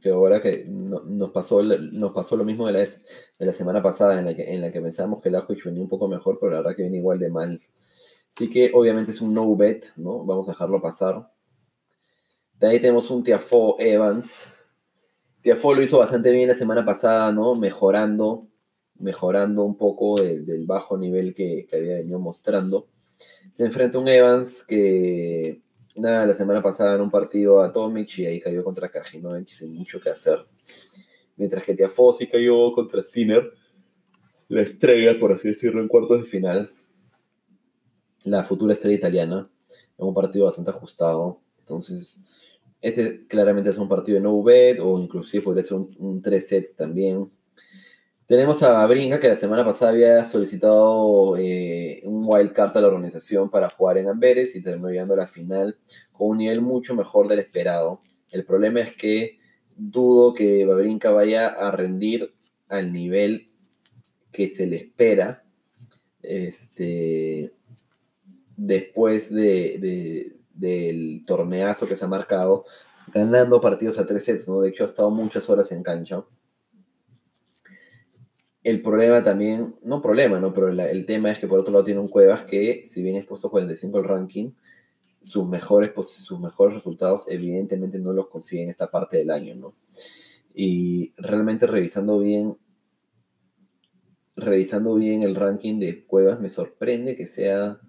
que 0.00 0.10
ahora 0.10 0.40
que 0.42 0.66
nos, 0.68 1.30
pasó, 1.30 1.62
nos 1.62 2.12
pasó 2.12 2.36
lo 2.36 2.44
mismo 2.44 2.66
de 2.66 2.72
la, 2.72 2.78
de 2.80 3.46
la 3.46 3.52
semana 3.52 3.82
pasada, 3.82 4.18
en 4.18 4.24
la 4.24 4.34
que, 4.34 4.52
en 4.52 4.60
la 4.60 4.70
que 4.70 4.80
pensábamos 4.80 5.22
que 5.22 5.28
el 5.28 5.36
Ajoich 5.36 5.64
venía 5.64 5.82
un 5.82 5.88
poco 5.88 6.08
mejor, 6.08 6.38
pero 6.40 6.52
la 6.52 6.58
verdad 6.58 6.76
que 6.76 6.82
viene 6.82 6.98
igual 6.98 7.18
de 7.18 7.30
mal. 7.30 7.60
Así 8.28 8.50
que 8.50 8.70
obviamente 8.74 9.10
es 9.10 9.20
un 9.20 9.34
no 9.34 9.54
bet, 9.56 9.86
¿no? 9.96 10.24
Vamos 10.24 10.48
a 10.48 10.52
dejarlo 10.52 10.80
pasar. 10.80 11.30
De 12.58 12.68
ahí 12.68 12.80
tenemos 12.80 13.10
un 13.10 13.22
Tiafo 13.22 13.76
Evans. 13.78 14.46
Tiafo 15.42 15.74
lo 15.74 15.82
hizo 15.82 15.98
bastante 15.98 16.30
bien 16.30 16.48
la 16.48 16.54
semana 16.54 16.84
pasada, 16.84 17.30
¿no? 17.32 17.54
Mejorando 17.54 18.48
mejorando 18.98 19.64
un 19.64 19.76
poco 19.76 20.20
del, 20.20 20.64
bajo 20.66 20.96
nivel 20.96 21.34
que, 21.34 21.66
había 21.72 21.96
venido 21.96 22.18
mostrando. 22.18 22.88
Se 23.52 23.64
enfrenta 23.64 23.98
un 23.98 24.08
Evans 24.08 24.64
que, 24.66 25.60
nada, 25.96 26.26
la 26.26 26.34
semana 26.34 26.62
pasada 26.62 26.94
en 26.94 27.00
un 27.00 27.10
partido 27.10 27.60
a 27.60 27.72
Tomic 27.72 28.18
y 28.18 28.26
ahí 28.26 28.40
cayó 28.40 28.62
contra 28.64 28.88
Kajinovic 28.88 29.48
sin 29.48 29.74
mucho 29.74 30.00
que 30.00 30.10
hacer. 30.10 30.46
Mientras 31.36 31.64
que 31.64 31.74
Tiafosi 31.74 32.28
cayó 32.28 32.72
contra 32.72 33.02
Sinner, 33.02 33.52
la 34.48 34.62
estrella, 34.62 35.18
por 35.18 35.32
así 35.32 35.48
decirlo, 35.48 35.80
en 35.80 35.88
cuartos 35.88 36.22
de 36.22 36.24
final. 36.24 36.72
La 38.24 38.44
futura 38.44 38.74
estrella 38.74 38.96
italiana. 38.96 39.50
En 39.98 40.06
un 40.06 40.14
partido 40.14 40.44
bastante 40.44 40.70
ajustado. 40.70 41.40
Entonces, 41.58 42.20
este 42.80 43.26
claramente 43.26 43.70
es 43.70 43.78
un 43.78 43.88
partido 43.88 44.16
de 44.16 44.22
no 44.22 44.42
bet 44.42 44.78
o 44.80 44.98
inclusive 44.98 45.42
podría 45.42 45.62
ser 45.62 45.78
un, 45.78 45.88
un 45.98 46.20
3 46.20 46.48
sets 46.48 46.76
también 46.76 47.26
tenemos 48.32 48.62
a 48.62 48.86
Bringa, 48.86 49.20
que 49.20 49.28
la 49.28 49.36
semana 49.36 49.62
pasada 49.62 49.90
había 49.90 50.24
solicitado 50.24 51.36
eh, 51.36 52.00
un 52.04 52.24
wildcard 52.24 52.74
a 52.74 52.80
la 52.80 52.86
organización 52.86 53.50
para 53.50 53.68
jugar 53.68 53.98
en 53.98 54.08
Amberes 54.08 54.56
y 54.56 54.62
terminó 54.62 54.88
llegando 54.88 55.12
a 55.12 55.18
la 55.18 55.26
final 55.26 55.76
con 56.12 56.28
un 56.28 56.38
nivel 56.38 56.62
mucho 56.62 56.94
mejor 56.94 57.28
del 57.28 57.40
esperado. 57.40 58.00
El 58.30 58.46
problema 58.46 58.80
es 58.80 58.96
que 58.96 59.38
dudo 59.76 60.32
que 60.32 60.64
Babrinka 60.64 61.10
vaya 61.10 61.48
a 61.48 61.72
rendir 61.72 62.32
al 62.70 62.90
nivel 62.90 63.50
que 64.32 64.48
se 64.48 64.66
le 64.66 64.76
espera 64.76 65.44
este, 66.22 67.52
después 68.56 69.30
de, 69.30 70.38
del 70.54 71.22
torneazo 71.26 71.86
que 71.86 71.96
se 71.96 72.06
ha 72.06 72.08
marcado, 72.08 72.64
ganando 73.12 73.60
partidos 73.60 73.98
a 73.98 74.06
tres 74.06 74.24
sets, 74.24 74.48
¿no? 74.48 74.62
De 74.62 74.70
hecho, 74.70 74.84
ha 74.84 74.86
estado 74.86 75.10
muchas 75.10 75.50
horas 75.50 75.70
en 75.70 75.82
cancha. 75.82 76.24
El 78.62 78.80
problema 78.80 79.24
también, 79.24 79.74
no 79.82 80.00
problema, 80.00 80.38
¿no? 80.38 80.54
Pero 80.54 80.68
el 80.68 81.06
tema 81.06 81.30
es 81.30 81.38
que 81.38 81.48
por 81.48 81.58
otro 81.58 81.72
lado 81.72 81.84
tiene 81.84 82.00
un 82.00 82.08
Cuevas 82.08 82.42
que, 82.42 82.84
si 82.84 83.02
bien 83.02 83.16
es 83.16 83.26
puesto 83.26 83.50
45 83.50 83.98
el 83.98 84.04
ranking, 84.04 84.52
sus 85.20 85.48
mejores, 85.48 85.92
sus 86.06 86.38
mejores 86.38 86.74
resultados 86.74 87.24
evidentemente 87.28 87.98
no 87.98 88.12
los 88.12 88.28
consigue 88.28 88.62
en 88.62 88.68
esta 88.68 88.90
parte 88.90 89.18
del 89.18 89.30
año, 89.30 89.54
¿no? 89.54 89.74
Y 90.54 91.12
realmente 91.16 91.66
revisando 91.66 92.18
bien, 92.18 92.56
revisando 94.36 94.94
bien 94.94 95.22
el 95.22 95.34
ranking 95.34 95.80
de 95.80 96.04
Cuevas, 96.04 96.40
me 96.40 96.48
sorprende 96.48 97.16
que 97.16 97.26
sea, 97.26 97.80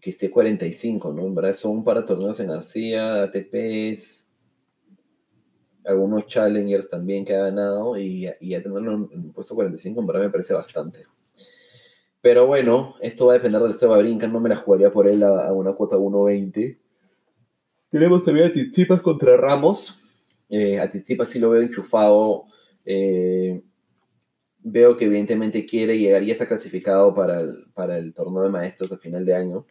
que 0.00 0.10
esté 0.10 0.30
45, 0.30 1.12
¿no? 1.12 1.26
En 1.26 1.34
verdad 1.34 1.54
son 1.54 1.82
para 1.82 2.04
torneos 2.04 2.38
en 2.40 2.48
García, 2.48 3.22
ATPs, 3.22 4.25
algunos 5.86 6.26
challengers 6.26 6.90
también 6.90 7.24
que 7.24 7.34
ha 7.34 7.44
ganado 7.44 7.96
y, 7.96 8.28
y 8.40 8.54
a 8.54 8.62
tenerlo 8.62 9.08
en 9.12 9.32
puesto 9.32 9.54
45 9.54 10.00
en 10.00 10.06
verdad 10.06 10.22
me 10.22 10.30
parece 10.30 10.54
bastante. 10.54 11.04
Pero 12.26 12.44
bueno, 12.44 12.96
esto 13.00 13.26
va 13.26 13.34
a 13.34 13.36
depender 13.36 13.62
del 13.62 13.74
Seba 13.74 13.98
Brinca, 13.98 14.26
no 14.26 14.40
me 14.40 14.48
la 14.48 14.56
jugaría 14.56 14.90
por 14.90 15.06
él 15.06 15.22
a, 15.22 15.52
una 15.52 15.74
cuota 15.74 15.96
1.20. 15.96 16.76
Tenemos 17.88 18.24
también 18.24 18.48
a 18.48 18.52
Tizipas 18.52 19.00
contra 19.00 19.36
Ramos. 19.36 19.96
Eh, 20.48 20.80
a 20.80 20.90
Tizipas 20.90 21.28
sí 21.28 21.38
lo 21.38 21.50
veo 21.50 21.62
enchufado. 21.62 22.42
Eh, 22.84 23.62
veo 24.58 24.96
que 24.96 25.04
evidentemente 25.04 25.64
quiere 25.66 25.96
llegar 25.96 26.24
y 26.24 26.32
está 26.32 26.48
clasificado 26.48 27.14
para 27.14 27.40
el, 27.42 27.58
para 27.74 27.96
el 27.96 28.12
torneo 28.12 28.42
de 28.42 28.50
maestros 28.50 28.90
de 28.90 28.98
final 28.98 29.24
de 29.24 29.34
año. 29.36 29.66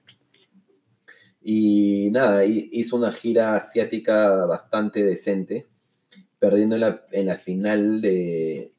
Y 1.42 2.10
nada, 2.12 2.46
hizo 2.46 2.96
una 2.96 3.12
gira 3.12 3.56
asiática 3.58 4.46
bastante 4.46 5.04
decente 5.04 5.68
perdiendo 6.40 6.76
en 6.76 7.26
la, 7.26 7.38
final 7.38 8.02
de, 8.02 8.72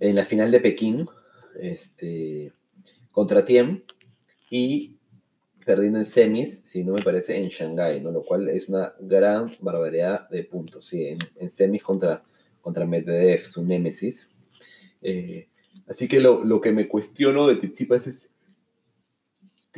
en 0.00 0.14
la 0.14 0.24
final 0.24 0.50
de 0.50 0.60
Pekín 0.60 1.06
este, 1.60 2.52
contra 3.10 3.44
Tiem 3.44 3.82
y 4.50 4.94
perdiendo 5.64 5.98
en 5.98 6.06
semis, 6.06 6.60
si 6.64 6.82
no 6.82 6.94
me 6.94 7.02
parece, 7.02 7.36
en 7.36 7.48
Shanghái, 7.48 8.00
¿no? 8.00 8.10
lo 8.10 8.22
cual 8.22 8.48
es 8.48 8.68
una 8.68 8.94
gran 9.00 9.54
barbaridad 9.60 10.28
de 10.30 10.44
puntos. 10.44 10.86
¿sí? 10.86 11.14
En, 11.36 11.50
semis 11.50 11.82
contra, 11.82 12.24
contra 12.62 12.86
Medvedev, 12.86 13.40
su 13.42 13.64
némesis. 13.66 14.32
Eh, 15.02 15.48
así 15.86 16.08
que 16.08 16.20
lo, 16.20 16.42
lo, 16.42 16.60
que 16.60 16.72
me 16.72 16.88
cuestiono 16.88 17.46
de 17.46 17.56
Tsitsipas 17.56 18.06
es 18.06 18.30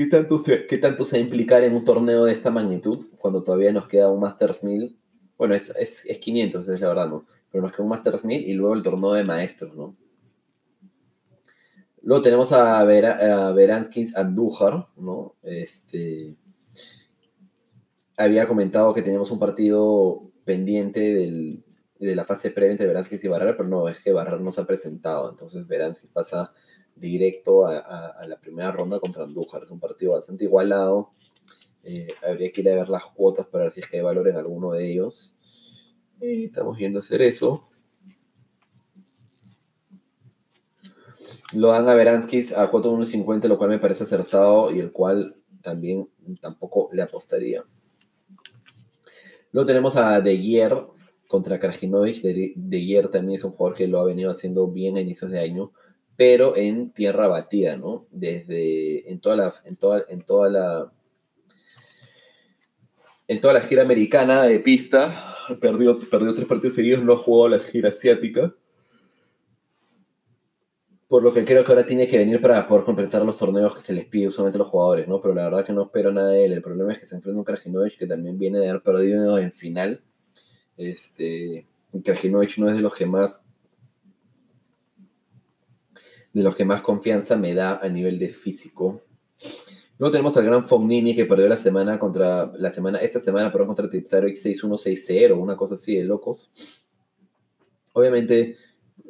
¿qué 0.00 0.06
tanto, 0.06 0.38
se, 0.38 0.66
qué 0.66 0.78
tanto 0.78 1.04
se 1.04 1.18
va 1.18 1.20
a 1.20 1.24
implicar 1.26 1.62
en 1.62 1.74
un 1.74 1.84
torneo 1.84 2.24
de 2.24 2.32
esta 2.32 2.50
magnitud 2.50 3.04
cuando 3.18 3.42
todavía 3.42 3.70
nos 3.70 3.86
queda 3.86 4.08
un 4.08 4.18
Masters 4.18 4.64
1000. 4.64 4.98
Bueno, 5.36 5.54
es, 5.54 5.70
es, 5.78 6.06
es 6.06 6.18
500, 6.18 6.66
es 6.68 6.80
la 6.80 6.88
verdad, 6.88 7.08
¿no? 7.10 7.26
Pero 7.50 7.60
nos 7.60 7.72
queda 7.72 7.82
un 7.82 7.90
Masters 7.90 8.24
1000 8.24 8.48
y 8.48 8.54
luego 8.54 8.72
el 8.72 8.82
torneo 8.82 9.12
de 9.12 9.24
maestros, 9.24 9.76
¿no? 9.76 9.94
Luego 12.00 12.22
tenemos 12.22 12.50
a, 12.52 12.82
Vera, 12.84 13.52
Veranskis 13.52 14.16
Andújar, 14.16 14.88
¿no? 14.96 15.36
Este, 15.42 16.34
había 18.16 18.48
comentado 18.48 18.94
que 18.94 19.02
teníamos 19.02 19.30
un 19.30 19.38
partido 19.38 20.22
pendiente 20.46 21.62
de 21.98 22.16
la 22.16 22.24
fase 22.24 22.50
previa 22.50 22.72
entre 22.72 22.86
Veranskis 22.86 23.22
y 23.22 23.28
Barrar, 23.28 23.54
pero 23.54 23.68
no, 23.68 23.86
es 23.86 24.00
que 24.00 24.14
Barrar 24.14 24.40
no 24.40 24.50
se 24.50 24.62
ha 24.62 24.66
presentado. 24.66 25.28
Entonces 25.28 25.66
Veranskis 25.66 26.08
pasa 26.10 26.54
directo 27.00 27.66
a, 27.66 28.24
la 28.26 28.38
primera 28.38 28.70
ronda 28.72 28.98
contra 29.00 29.24
Andújar. 29.24 29.62
Es 29.64 29.70
un 29.70 29.80
partido 29.80 30.12
bastante 30.12 30.44
igualado. 30.44 31.10
Eh, 31.84 32.08
habría 32.26 32.52
que 32.52 32.60
ir 32.60 32.70
a 32.70 32.76
ver 32.76 32.88
las 32.88 33.06
cuotas 33.06 33.46
para 33.46 33.64
ver 33.64 33.72
si 33.72 33.80
es 33.80 33.86
que 33.86 33.96
hay 33.96 34.02
valor 34.02 34.28
en 34.28 34.36
alguno 34.36 34.72
de 34.72 34.90
ellos. 34.90 35.32
Y 36.20 36.44
estamos 36.44 36.76
viendo 36.76 37.00
hacer 37.00 37.22
eso. 37.22 37.62
Lo 41.54 41.68
dan 41.68 41.88
a 41.88 41.94
Veranskis 41.94 42.52
a 42.52 42.70
4.150, 42.70 43.48
lo 43.48 43.58
cual 43.58 43.70
me 43.70 43.78
parece 43.78 44.04
acertado 44.04 44.70
y 44.70 44.78
el 44.78 44.92
cual 44.92 45.34
también 45.62 46.08
tampoco 46.40 46.90
le 46.92 47.02
apostaría. 47.02 47.64
Luego 49.52 49.66
tenemos 49.66 49.96
a 49.96 50.20
De 50.20 50.36
Gier 50.36 50.86
contra 51.26 51.58
Krajinovic. 51.58 52.22
De, 52.22 52.52
de 52.54 53.08
también 53.10 53.38
es 53.38 53.44
un 53.44 53.52
jugador 53.52 53.76
que 53.76 53.88
lo 53.88 54.00
ha 54.00 54.04
venido 54.04 54.30
haciendo 54.30 54.68
bien 54.68 54.96
a 54.96 55.00
inicios 55.00 55.30
de 55.30 55.40
año, 55.40 55.72
pero 56.20 56.54
en 56.54 56.90
tierra 56.90 57.28
batida, 57.28 57.78
¿no? 57.78 58.02
Desde 58.10 59.10
en 59.10 59.20
toda 59.20 59.36
la 59.36 59.54
en 59.64 59.76
toda, 59.76 60.04
en 60.10 60.20
toda 60.20 60.50
la 60.50 60.92
en 63.26 63.40
toda 63.40 63.54
la 63.54 63.62
gira 63.62 63.80
americana 63.84 64.42
de 64.42 64.60
pista, 64.60 65.34
perdió, 65.62 65.98
perdió 65.98 66.34
tres 66.34 66.46
partidos 66.46 66.74
seguidos, 66.74 67.02
no 67.02 67.16
jugado 67.16 67.56
la 67.56 67.58
gira 67.58 67.88
asiática 67.88 68.54
por 71.08 71.22
lo 71.22 71.32
que 71.32 71.42
creo 71.46 71.64
que 71.64 71.72
ahora 71.72 71.86
tiene 71.86 72.06
que 72.06 72.18
venir 72.18 72.38
para 72.38 72.68
poder 72.68 72.84
completar 72.84 73.24
los 73.24 73.38
torneos 73.38 73.74
que 73.74 73.80
se 73.80 73.94
les 73.94 74.04
pide 74.04 74.28
usualmente 74.28 74.58
a 74.58 74.60
los 74.60 74.68
jugadores, 74.68 75.08
¿no? 75.08 75.22
Pero 75.22 75.34
la 75.34 75.44
verdad 75.44 75.64
que 75.64 75.72
no 75.72 75.84
espero 75.84 76.12
nada 76.12 76.32
de 76.32 76.44
él. 76.44 76.52
El 76.52 76.60
problema 76.60 76.92
es 76.92 76.98
que 76.98 77.06
se 77.06 77.16
enfrenta 77.16 77.38
a 77.38 77.40
un 77.40 77.44
Krajinovic 77.46 77.96
que 77.96 78.06
también 78.06 78.38
viene 78.38 78.58
de 78.58 78.68
haber 78.68 78.82
perdido 78.82 79.38
en 79.38 79.52
final. 79.52 80.04
Este, 80.76 81.66
Krajinovic 82.04 82.58
no 82.58 82.68
es 82.68 82.76
de 82.76 82.82
los 82.82 82.94
que 82.94 83.06
más 83.06 83.49
de 86.32 86.42
los 86.42 86.54
que 86.54 86.64
más 86.64 86.82
confianza 86.82 87.36
me 87.36 87.54
da 87.54 87.78
a 87.78 87.88
nivel 87.88 88.18
de 88.18 88.28
físico. 88.30 89.02
Luego 89.98 90.12
tenemos 90.12 90.36
al 90.36 90.44
gran 90.44 90.66
Fognini 90.66 91.14
que 91.14 91.26
perdió 91.26 91.48
la 91.48 91.56
semana 91.56 91.98
contra 91.98 92.52
la 92.56 92.70
semana 92.70 92.98
esta 92.98 93.18
semana 93.18 93.52
pero 93.52 93.66
contra 93.66 93.90
Tipsarevic 93.90 94.36
6-1-6-0, 94.36 95.38
una 95.38 95.56
cosa 95.56 95.74
así 95.74 95.96
de 95.96 96.04
locos. 96.04 96.50
Obviamente 97.92 98.56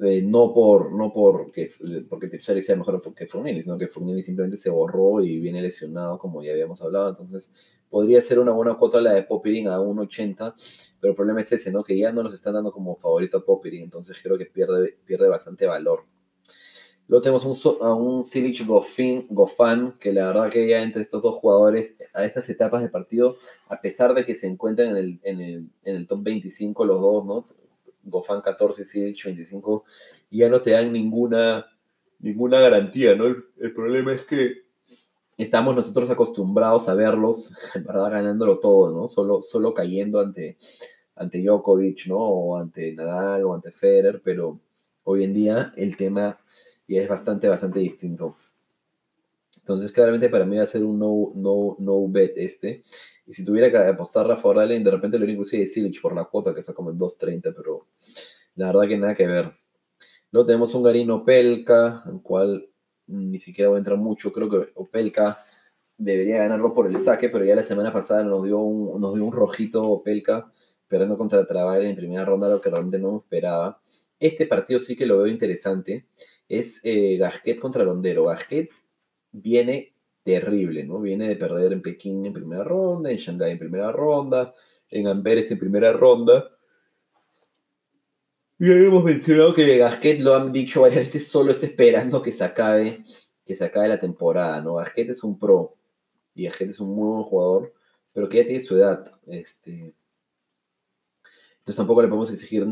eh, 0.02 0.22
no 0.22 0.54
por 0.54 0.92
no 0.92 1.12
porque, 1.12 1.70
porque 2.08 2.40
sea 2.40 2.76
mejor 2.76 3.02
que 3.14 3.26
Fognini, 3.26 3.62
sino 3.62 3.76
que 3.76 3.86
Fognini 3.86 4.22
simplemente 4.22 4.56
se 4.56 4.70
borró 4.70 5.20
y 5.20 5.38
viene 5.40 5.60
lesionado, 5.60 6.18
como 6.18 6.42
ya 6.42 6.52
habíamos 6.52 6.80
hablado. 6.80 7.10
Entonces, 7.10 7.52
podría 7.90 8.20
ser 8.22 8.38
una 8.38 8.52
buena 8.52 8.74
cuota 8.74 9.00
la 9.00 9.12
de 9.12 9.24
Popirin 9.24 9.68
a 9.68 9.78
1.80, 9.78 10.54
pero 11.00 11.10
el 11.10 11.16
problema 11.16 11.40
es 11.40 11.52
ese, 11.52 11.70
¿no? 11.70 11.84
Que 11.84 11.98
ya 11.98 12.12
no 12.12 12.22
nos 12.22 12.32
están 12.32 12.54
dando 12.54 12.72
como 12.72 12.96
favorito 12.96 13.38
a 13.38 13.44
Popirin, 13.44 13.82
entonces 13.82 14.18
creo 14.22 14.38
que 14.38 14.46
pierde, 14.46 14.96
pierde 15.04 15.28
bastante 15.28 15.66
valor. 15.66 16.04
Luego 17.10 17.22
tenemos 17.22 17.66
a 17.80 17.92
un 17.92 18.22
Silic 18.22 18.64
Goffin, 18.64 19.94
que 19.98 20.12
la 20.12 20.28
verdad 20.28 20.48
que 20.48 20.68
ya 20.68 20.80
entre 20.80 21.02
estos 21.02 21.20
dos 21.20 21.34
jugadores, 21.34 21.96
a 22.14 22.24
estas 22.24 22.48
etapas 22.48 22.82
de 22.82 22.88
partido, 22.88 23.36
a 23.68 23.80
pesar 23.80 24.14
de 24.14 24.24
que 24.24 24.36
se 24.36 24.46
encuentran 24.46 24.90
en 24.90 24.96
el, 24.96 25.20
en 25.24 25.40
el, 25.40 25.70
en 25.82 25.96
el 25.96 26.06
top 26.06 26.22
25 26.22 26.84
los 26.84 27.00
dos, 27.00 27.26
¿no? 27.26 27.46
Gofan 28.04 28.42
14, 28.42 28.84
Sidic 28.84 29.24
25, 29.24 29.84
y 30.30 30.38
ya 30.38 30.48
no 30.48 30.60
te 30.62 30.70
dan 30.70 30.92
ninguna, 30.92 31.66
ninguna 32.20 32.60
garantía, 32.60 33.16
¿no? 33.16 33.26
El, 33.26 33.74
problema 33.74 34.14
es 34.14 34.24
que 34.24 34.62
estamos 35.36 35.74
nosotros 35.74 36.08
acostumbrados 36.10 36.88
a 36.88 36.94
verlos, 36.94 37.52
verdad, 37.74 38.12
ganándolo 38.12 38.60
todo, 38.60 38.94
¿no? 38.94 39.08
Solo, 39.08 39.42
solo 39.42 39.74
cayendo 39.74 40.20
ante, 40.20 40.58
ante 41.16 41.42
Djokovic, 41.42 42.06
¿no? 42.06 42.18
O 42.18 42.56
ante 42.56 42.92
Nadal 42.92 43.42
o 43.42 43.54
ante 43.56 43.72
Federer, 43.72 44.22
pero 44.24 44.60
hoy 45.02 45.24
en 45.24 45.34
día 45.34 45.72
el 45.76 45.96
tema 45.96 46.38
ya 46.94 47.02
es 47.02 47.08
bastante, 47.08 47.48
bastante 47.48 47.78
distinto. 47.78 48.36
Entonces, 49.58 49.92
claramente 49.92 50.28
para 50.28 50.44
mí 50.44 50.56
va 50.56 50.64
a 50.64 50.66
ser 50.66 50.84
un 50.84 50.98
no, 50.98 51.28
no, 51.34 51.76
no 51.78 52.08
bet 52.08 52.32
este. 52.36 52.82
Y 53.26 53.32
si 53.32 53.44
tuviera 53.44 53.70
que 53.70 53.78
apostar 53.78 54.28
a 54.30 54.36
favor 54.36 54.66
de 54.66 54.90
repente 54.90 55.18
lo 55.18 55.26
que 55.26 55.58
de 55.58 55.66
Silich 55.66 56.00
por 56.00 56.14
la 56.14 56.24
cuota, 56.24 56.52
que 56.52 56.60
está 56.60 56.72
como 56.72 56.90
en 56.90 56.98
2.30, 56.98 57.54
pero 57.56 57.86
la 58.56 58.66
verdad 58.66 58.88
que 58.88 58.98
nada 58.98 59.14
que 59.14 59.26
ver. 59.26 59.52
Luego 60.32 60.46
tenemos 60.46 60.74
un 60.74 60.82
Garino 60.82 61.16
Opelka, 61.16 62.02
el 62.06 62.20
cual 62.22 62.68
ni 63.06 63.38
siquiera 63.38 63.68
voy 63.68 63.76
a 63.76 63.78
entrar 63.78 63.98
mucho. 63.98 64.32
Creo 64.32 64.48
que 64.48 64.72
Opelka 64.74 65.44
debería 65.96 66.38
ganarlo 66.38 66.74
por 66.74 66.86
el 66.86 66.98
saque, 66.98 67.28
pero 67.28 67.44
ya 67.44 67.54
la 67.54 67.62
semana 67.62 67.92
pasada 67.92 68.24
nos 68.24 68.44
dio 68.44 68.58
un, 68.58 69.00
nos 69.00 69.14
dio 69.14 69.24
un 69.24 69.32
rojito 69.32 69.82
Opelka, 69.82 70.50
perdiendo 70.88 71.16
contra 71.16 71.46
Trabajar 71.46 71.82
en 71.82 71.96
primera 71.96 72.24
ronda, 72.24 72.48
lo 72.48 72.60
que 72.60 72.70
realmente 72.70 72.98
no 72.98 73.18
esperaba. 73.18 73.79
Este 74.20 74.46
partido 74.46 74.78
sí 74.78 74.94
que 74.94 75.06
lo 75.06 75.18
veo 75.18 75.26
interesante. 75.26 76.06
Es 76.48 76.80
eh, 76.84 77.16
Gasquet 77.16 77.58
contra 77.58 77.82
Londero. 77.82 78.26
Gasquet 78.26 78.70
viene 79.32 79.94
terrible, 80.22 80.84
¿no? 80.84 81.00
Viene 81.00 81.28
de 81.28 81.36
perder 81.36 81.72
en 81.72 81.82
Pekín 81.82 82.26
en 82.26 82.32
primera 82.32 82.62
ronda, 82.62 83.10
en 83.10 83.16
Shanghái 83.16 83.52
en 83.52 83.58
primera 83.58 83.90
ronda, 83.90 84.54
en 84.90 85.08
Amberes 85.08 85.50
en 85.50 85.58
primera 85.58 85.92
ronda. 85.92 86.50
Y 88.58 88.70
habíamos 88.70 89.02
mencionado 89.02 89.54
que 89.54 89.78
Gasquet 89.78 90.20
lo 90.20 90.36
han 90.36 90.52
dicho 90.52 90.82
varias 90.82 91.04
veces, 91.04 91.26
solo 91.26 91.50
está 91.50 91.64
esperando 91.64 92.20
que 92.20 92.30
se 92.30 92.44
acabe, 92.44 93.04
que 93.46 93.56
se 93.56 93.64
acabe 93.64 93.88
la 93.88 93.98
temporada, 93.98 94.60
¿no? 94.60 94.74
Gasquet 94.74 95.08
es 95.08 95.24
un 95.24 95.38
pro 95.38 95.76
y 96.34 96.44
Gasquet 96.44 96.68
es 96.68 96.78
un 96.78 96.94
muy 96.94 97.08
buen 97.08 97.22
jugador, 97.22 97.72
pero 98.12 98.28
que 98.28 98.36
ya 98.38 98.44
tiene 98.44 98.60
su 98.60 98.76
edad. 98.76 99.10
Este, 99.26 99.94
tampoco 101.76 102.02
le 102.02 102.08
podemos 102.08 102.30
exigir, 102.30 102.66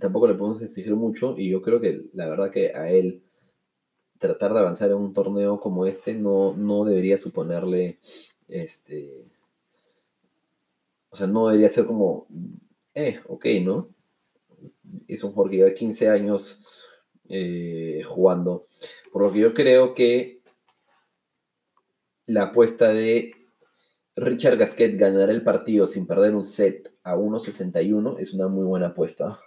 tampoco 0.00 0.26
le 0.28 0.34
podemos 0.34 0.62
exigir 0.62 0.94
mucho, 0.94 1.34
y 1.38 1.50
yo 1.50 1.62
creo 1.62 1.80
que 1.80 2.04
la 2.12 2.28
verdad 2.28 2.50
que 2.50 2.72
a 2.74 2.90
él 2.90 3.22
tratar 4.18 4.52
de 4.52 4.60
avanzar 4.60 4.90
en 4.90 4.96
un 4.96 5.12
torneo 5.12 5.58
como 5.58 5.86
este 5.86 6.14
no, 6.14 6.54
no 6.56 6.84
debería 6.84 7.18
suponerle, 7.18 7.98
este, 8.48 9.24
o 11.10 11.16
sea, 11.16 11.26
no 11.26 11.48
debería 11.48 11.68
ser 11.68 11.86
como, 11.86 12.26
eh, 12.94 13.20
ok, 13.26 13.46
¿no? 13.62 13.88
Es 15.08 15.24
un 15.24 15.32
jugador 15.32 15.50
que 15.50 15.56
lleva 15.58 15.74
15 15.74 16.08
años 16.08 16.62
eh, 17.28 18.02
jugando, 18.06 18.66
por 19.12 19.22
lo 19.22 19.32
que 19.32 19.40
yo 19.40 19.54
creo 19.54 19.94
que 19.94 20.40
la 22.26 22.44
apuesta 22.44 22.88
de 22.88 23.32
Richard 24.16 24.56
Gasquet 24.58 24.96
ganar 24.96 25.30
el 25.30 25.42
partido 25.42 25.86
sin 25.86 26.06
perder 26.06 26.34
un 26.34 26.44
set 26.44 26.91
a 27.04 27.16
1.61 27.16 28.18
es 28.18 28.32
una 28.32 28.48
muy 28.48 28.64
buena 28.64 28.88
apuesta. 28.88 29.40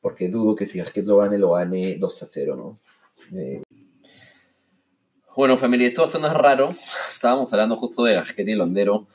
Porque 0.00 0.28
dudo 0.28 0.54
que 0.54 0.66
si 0.66 0.78
Gasquet 0.78 1.04
lo 1.04 1.18
gane, 1.18 1.38
lo 1.38 1.52
gane 1.52 1.96
2 1.96 2.22
a 2.22 2.26
0, 2.26 2.56
¿no? 2.56 2.78
Bueno, 5.36 5.58
familia, 5.58 5.88
esto 5.88 6.06
suena 6.06 6.32
raro. 6.32 6.70
Estábamos 7.10 7.52
hablando 7.52 7.76
justo 7.76 8.04
de 8.04 8.14
Gasquet 8.14 8.48
y 8.48 8.54
Londero. 8.54 9.06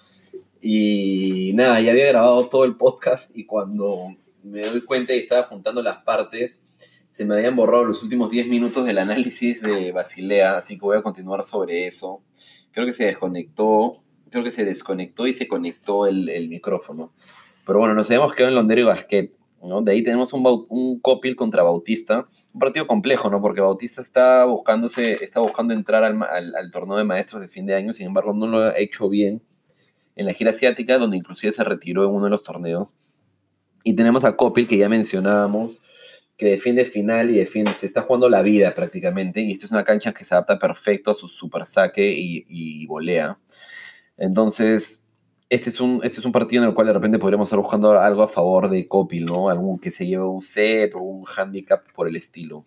Y 0.62 1.54
nada, 1.56 1.82
ya 1.82 1.92
había 1.92 2.08
grabado 2.08 2.48
todo 2.48 2.66
el 2.66 2.76
podcast 2.76 3.36
y 3.36 3.46
cuando 3.46 4.16
me 4.44 4.62
doy 4.62 4.82
cuenta 4.82 5.14
y 5.16 5.20
estaba 5.20 5.48
juntando 5.48 5.82
las 5.82 6.04
partes, 6.04 6.62
se 7.10 7.26
me 7.26 7.36
habían 7.36 7.56
borrado 7.56 7.86
los 7.86 8.04
últimos 8.04 8.30
10 8.30 8.48
minutos 8.48 8.86
del 8.86 9.00
análisis 9.00 9.62
de 9.62 9.92
Basilea, 9.92 10.58
así 10.58 10.76
que 10.76 10.82
voy 10.82 10.98
a 10.98 11.02
continuar 11.02 11.44
sobre 11.44 11.88
eso. 11.88 12.22
Creo 12.72 12.86
que 12.86 12.94
se 12.94 13.06
desconectó, 13.06 14.04
creo 14.30 14.44
que 14.44 14.52
se 14.52 14.64
desconectó 14.64 15.26
y 15.26 15.34
se 15.34 15.48
conectó 15.48 16.06
el, 16.06 16.30
el 16.30 16.48
micrófono. 16.50 17.12
Pero 17.66 17.80
bueno, 17.80 17.94
nos 17.94 18.08
habíamos 18.08 18.34
quedado 18.34 18.50
en 18.50 18.56
Londero 18.56 18.82
y 18.82 18.86
Basquet. 18.86 19.34
De 19.84 19.92
ahí 19.92 20.04
tenemos 20.04 20.34
un, 20.34 20.44
un 20.70 21.00
Copil 21.00 21.36
contra 21.36 21.62
Bautista, 21.62 22.28
un 22.52 22.60
partido 22.60 22.88
complejo, 22.88 23.30
¿no? 23.30 23.42
Porque 23.42 23.62
Bautista 23.62 24.02
está, 24.02 24.44
buscándose, 24.46 25.24
está 25.24 25.40
buscando 25.40 25.76
entrar 25.76 26.04
al, 26.04 26.24
al, 26.24 26.72
torneo 26.72 26.98
de 26.98 27.04
maestros 27.04 27.44
de 27.44 27.48
fin 27.48 27.68
de 27.68 27.76
año, 27.76 27.94
sin 27.94 28.08
embargo 28.08 28.34
no 28.34 28.48
lo 28.48 28.60
ha 28.62 28.78
hecho 28.80 29.08
bien 29.08 29.44
en 30.16 30.26
la 30.26 30.34
gira 30.34 30.50
asiática, 30.50 30.98
donde 30.98 31.18
inclusive 31.18 31.54
se 31.54 31.64
retiró 31.64 32.04
en 32.04 32.10
uno 32.10 32.26
de 32.26 32.32
los 32.32 32.42
torneos. 32.42 32.96
Y 33.84 33.96
tenemos 33.96 34.26
a 34.26 34.36
Copil, 34.36 34.68
que 34.68 34.78
ya 34.78 34.90
mencionábamos, 34.90 35.80
que 36.38 36.48
defiende 36.48 36.86
final 36.86 37.30
y 37.30 37.38
defiende, 37.38 37.74
se 37.74 37.86
está 37.86 38.02
jugando 38.02 38.30
la 38.30 38.42
vida 38.42 38.74
prácticamente, 38.74 39.42
y 39.42 39.52
esta 39.52 39.68
es 39.68 39.72
una 39.72 39.84
cancha 39.84 40.12
que 40.12 40.26
se 40.26 40.34
adapta 40.34 40.58
perfecto 40.58 41.12
a 41.12 41.16
su 41.16 41.28
super 41.28 41.68
saque 41.68 42.12
y, 42.12 42.46
y 42.48 42.88
volea. 42.88 43.38
Entonces, 44.18 45.01
este 45.52 45.70
es, 45.70 45.82
un, 45.82 46.00
este 46.02 46.22
es 46.22 46.26
un 46.26 46.32
partido 46.32 46.64
en 46.64 46.70
el 46.70 46.74
cual 46.74 46.88
de 46.88 46.94
repente 46.94 47.20
podríamos 47.20 47.50
estar 47.50 47.60
buscando 47.60 47.92
algo 48.00 48.24
a 48.24 48.30
favor 48.30 48.70
de 48.70 48.88
Copil, 48.88 49.26
¿no? 49.26 49.50
Algún 49.50 49.80
que 49.80 49.92
se 49.92 50.08
lleve 50.08 50.24
un 50.24 50.40
set 50.40 50.96
o 50.96 51.00
un 51.00 51.26
handicap 51.28 51.84
por 51.94 52.08
el 52.08 52.16
estilo. 52.16 52.66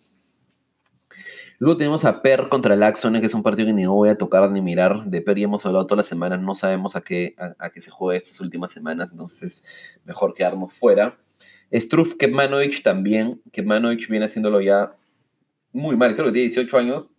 Luego 1.57 1.77
tenemos 1.77 2.05
a 2.05 2.21
Per 2.21 2.47
contra 2.47 2.75
Laxon, 2.75 3.19
que 3.19 3.25
es 3.25 3.33
un 3.33 3.41
partido 3.41 3.65
que 3.65 3.73
ni 3.73 3.87
voy 3.87 4.09
a 4.09 4.19
tocar 4.19 4.51
ni 4.51 4.61
mirar. 4.61 5.03
De 5.05 5.19
Per 5.23 5.35
ya 5.35 5.45
hemos 5.45 5.65
hablado 5.65 5.87
todas 5.87 5.97
las 5.97 6.05
semanas, 6.05 6.39
no 6.41 6.53
sabemos 6.53 6.95
a 6.95 7.01
qué, 7.01 7.33
a, 7.57 7.71
qué 7.71 7.81
se 7.81 7.89
juega 7.89 8.19
estas 8.19 8.39
últimas 8.39 8.71
semanas, 8.71 9.09
entonces 9.09 9.63
mejor 10.03 10.35
quedarnos 10.35 10.71
fuera. 10.71 11.17
Struff 11.73 12.13
Kepmanovic 12.17 12.83
también. 12.83 13.41
Kepmanovic 13.51 14.07
viene 14.09 14.25
haciéndolo 14.25 14.61
ya 14.61 14.95
muy 15.71 15.95
mal, 15.95 16.13
creo 16.13 16.27
que 16.27 16.33
tiene 16.33 16.49
18 16.49 16.77
años. 16.77 17.09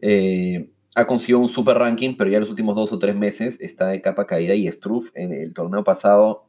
Eh, 0.00 0.70
ha 0.94 1.06
conseguido 1.06 1.40
un 1.40 1.48
super 1.48 1.76
ranking, 1.76 2.16
pero 2.16 2.30
ya 2.30 2.40
los 2.40 2.50
últimos 2.50 2.76
dos 2.76 2.92
o 2.92 2.98
tres 2.98 3.16
meses 3.16 3.60
está 3.60 3.88
de 3.88 4.00
capa 4.00 4.26
caída 4.26 4.54
y 4.54 4.70
Struff 4.70 5.10
en 5.14 5.32
el 5.32 5.52
torneo 5.52 5.82
pasado 5.82 6.46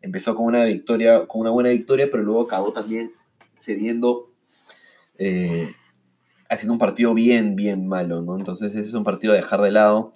empezó 0.00 0.34
con 0.34 0.46
una 0.46 0.64
victoria, 0.64 1.26
con 1.26 1.42
una 1.42 1.50
buena 1.50 1.70
victoria, 1.70 2.08
pero 2.10 2.22
luego 2.22 2.42
acabó 2.42 2.72
también 2.72 3.12
cediendo, 3.54 4.32
eh, 5.18 5.72
haciendo 6.48 6.72
un 6.72 6.78
partido 6.78 7.14
bien, 7.14 7.54
bien 7.54 7.86
malo, 7.86 8.22
¿no? 8.22 8.36
Entonces 8.36 8.74
ese 8.74 8.88
es 8.88 8.94
un 8.94 9.04
partido 9.04 9.32
a 9.32 9.36
dejar 9.36 9.60
de 9.60 9.70
lado. 9.70 10.14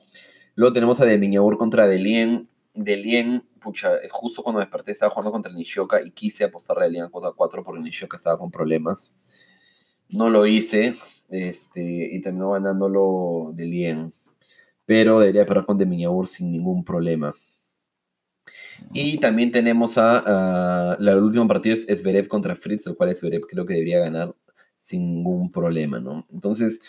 Luego 0.54 0.72
tenemos 0.72 1.00
a 1.00 1.06
Demiñaur 1.06 1.56
contra 1.58 1.86
Delien. 1.86 2.48
Delien, 2.74 3.44
pucha, 3.60 3.92
justo 4.10 4.42
cuando 4.42 4.60
desperté 4.60 4.92
estaba 4.92 5.10
jugando 5.10 5.32
contra 5.32 5.52
Nishioka 5.52 6.02
y 6.02 6.10
quise 6.10 6.44
apostarle 6.44 6.84
a 6.84 6.86
Delien 6.86 7.08
4 7.10 7.30
a 7.30 7.34
4 7.34 7.64
porque 7.64 7.80
Nishioka 7.80 8.16
estaba 8.16 8.38
con 8.38 8.50
problemas. 8.50 9.14
No 10.08 10.30
lo 10.30 10.46
hice, 10.46 10.96
este, 11.28 11.82
y 12.12 12.20
terminó 12.20 12.52
ganándolo 12.52 13.52
de 13.54 13.64
Lien. 13.64 14.12
Pero 14.84 15.20
debería 15.20 15.46
perder 15.46 15.66
con 15.66 15.78
Demiñaur 15.78 16.28
sin 16.28 16.52
ningún 16.52 16.84
problema. 16.84 17.34
Y 18.92 19.18
también 19.18 19.52
tenemos 19.52 19.98
a, 19.98 20.96
el 20.98 21.08
último 21.18 21.48
partido 21.48 21.74
es 21.74 21.86
Zverev 21.86 22.28
contra 22.28 22.56
Fritz, 22.56 22.86
el 22.86 22.96
cual 22.96 23.14
Zverev 23.14 23.42
creo 23.48 23.66
que 23.66 23.74
debería 23.74 24.00
ganar 24.00 24.34
sin 24.78 25.08
ningún 25.08 25.50
problema, 25.50 25.98
¿no? 25.98 26.26
Entonces, 26.32 26.80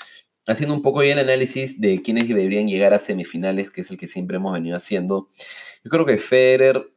haciendo 0.46 0.76
un 0.76 0.82
poco 0.82 1.04
ya 1.04 1.14
el 1.14 1.20
análisis 1.20 1.80
de 1.82 2.02
quiénes 2.02 2.28
deberían 2.28 2.68
llegar 2.68 2.94
a 2.94 3.00
semifinales, 3.00 3.72
que 3.72 3.82
es 3.82 3.92
el 3.92 3.98
que 3.98 4.08
siempre 4.08 4.38
hemos 4.38 4.54
venido 4.54 4.78
haciendo, 4.78 5.30
yo 5.84 5.90
creo 5.90 6.06
que 6.06 6.18
Federer 6.18 6.92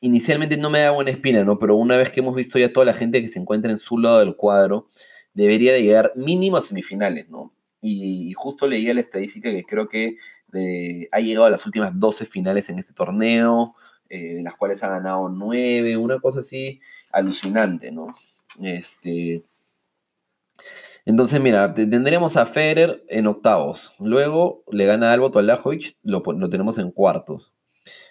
inicialmente 0.00 0.56
no 0.56 0.70
me 0.70 0.80
da 0.80 0.90
buena 0.90 1.10
espina, 1.10 1.44
¿no? 1.44 1.58
Pero 1.58 1.76
una 1.76 1.96
vez 1.96 2.10
que 2.10 2.20
hemos 2.20 2.34
visto 2.34 2.58
ya 2.58 2.72
toda 2.72 2.86
la 2.86 2.94
gente 2.94 3.20
que 3.20 3.28
se 3.28 3.38
encuentra 3.38 3.70
en 3.70 3.78
su 3.78 3.98
lado 3.98 4.20
del 4.20 4.36
cuadro, 4.36 4.88
debería 5.34 5.72
de 5.72 5.82
llegar 5.82 6.12
mínimo 6.16 6.56
a 6.56 6.62
semifinales, 6.62 7.28
¿no? 7.28 7.52
Y, 7.82 8.32
justo 8.34 8.66
leía 8.66 8.94
la 8.94 9.00
estadística 9.00 9.50
que 9.50 9.64
creo 9.64 9.88
que 9.88 10.16
ha 11.12 11.20
llegado 11.20 11.46
a 11.46 11.50
las 11.50 11.64
últimas 11.66 11.98
12 11.98 12.26
finales 12.26 12.68
en 12.68 12.78
este 12.78 12.92
torneo, 12.92 13.74
eh, 14.08 14.34
de 14.34 14.42
las 14.42 14.56
cuales 14.56 14.82
ha 14.82 14.88
ganado 14.88 15.28
9, 15.28 15.96
una 15.96 16.18
cosa 16.18 16.40
así 16.40 16.80
alucinante, 17.12 17.92
¿no? 17.92 18.08
Este, 18.60 19.44
entonces, 21.04 21.40
mira, 21.40 21.74
tendríamos 21.74 22.36
a 22.36 22.46
Federer 22.46 23.04
en 23.08 23.26
octavos. 23.26 23.94
Luego 23.98 24.64
le 24.70 24.86
gana 24.86 25.12
Albo 25.12 25.30
Tolajovic, 25.30 25.96
lo, 26.02 26.22
lo 26.24 26.50
tenemos 26.50 26.78
en 26.78 26.90
cuartos. 26.90 27.52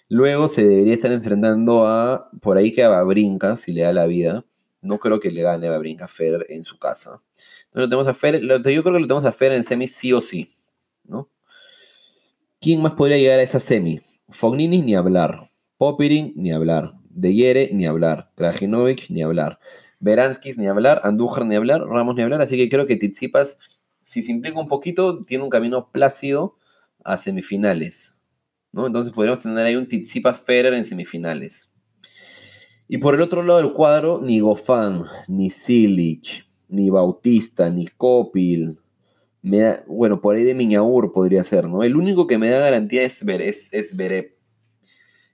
Luego 0.09 0.47
se 0.47 0.65
debería 0.65 0.95
estar 0.95 1.11
enfrentando 1.11 1.85
a, 1.85 2.29
por 2.41 2.57
ahí 2.57 2.73
que 2.73 2.83
a 2.83 3.03
Brinca, 3.03 3.57
si 3.57 3.73
le 3.73 3.83
da 3.83 3.93
la 3.93 4.07
vida. 4.07 4.43
No 4.81 4.99
creo 4.99 5.19
que 5.19 5.31
le 5.31 5.41
gane 5.41 5.67
a 5.67 5.77
Brinca 5.77 6.07
Federer 6.07 6.45
en 6.49 6.63
su 6.63 6.77
casa. 6.77 7.21
Entonces 7.65 7.81
lo 7.81 7.89
tenemos 7.89 8.07
a 8.07 8.13
Federer, 8.13 8.41
yo 8.41 8.61
creo 8.61 8.83
que 8.83 8.99
lo 8.99 9.07
tenemos 9.07 9.25
a 9.25 9.31
Federer 9.31 9.57
en 9.57 9.63
semi 9.63 9.87
sí 9.87 10.13
o 10.13 10.21
sí, 10.21 10.49
¿no? 11.03 11.29
¿Quién 12.61 12.81
más 12.81 12.93
podría 12.93 13.17
llegar 13.17 13.39
a 13.39 13.43
esa 13.43 13.59
semi? 13.59 13.99
Fognini 14.29 14.81
ni 14.81 14.95
hablar, 14.95 15.49
Popirin 15.77 16.33
ni 16.35 16.51
hablar, 16.51 16.93
De 17.09 17.33
Yere 17.33 17.69
ni 17.73 17.85
hablar, 17.85 18.31
Krajinovic 18.35 19.09
ni 19.09 19.23
hablar, 19.23 19.59
Beranskis 19.99 20.57
ni 20.57 20.67
hablar, 20.67 21.01
Andújar 21.03 21.45
ni 21.45 21.55
hablar, 21.55 21.81
Ramos 21.81 22.15
ni 22.15 22.21
hablar, 22.21 22.41
así 22.41 22.57
que 22.57 22.69
creo 22.69 22.85
que 22.85 22.95
Tizipas, 22.95 23.59
si 24.03 24.23
se 24.23 24.31
implica 24.31 24.59
un 24.59 24.67
poquito, 24.67 25.21
tiene 25.21 25.43
un 25.43 25.49
camino 25.49 25.89
plácido 25.91 26.57
a 27.03 27.17
semifinales, 27.17 28.19
¿no? 28.71 28.87
Entonces 28.87 29.13
podríamos 29.13 29.41
tener 29.41 29.65
ahí 29.65 29.75
un 29.75 29.87
Tizipas 29.87 30.39
Federer 30.41 30.73
en 30.73 30.85
semifinales. 30.85 31.71
Y 32.91 32.97
por 32.97 33.13
el 33.13 33.21
otro 33.21 33.43
lado 33.43 33.61
del 33.61 33.71
cuadro, 33.71 34.19
ni 34.19 34.39
Gofán, 34.39 35.05
ni 35.27 35.51
Silic, 35.51 36.47
ni 36.69 36.89
Bautista, 36.89 37.69
ni 37.69 37.85
Copil. 37.85 38.79
bueno, 39.85 40.19
por 40.19 40.35
ahí 40.35 40.43
de 40.43 40.55
Miñaur 40.55 41.13
podría 41.13 41.43
ser, 41.43 41.69
¿no? 41.69 41.83
El 41.83 41.95
único 41.95 42.25
que 42.25 42.39
me 42.39 42.49
da 42.49 42.57
garantía 42.57 43.03
es, 43.03 43.23
Ver, 43.23 43.43
es, 43.43 43.71
es 43.73 43.95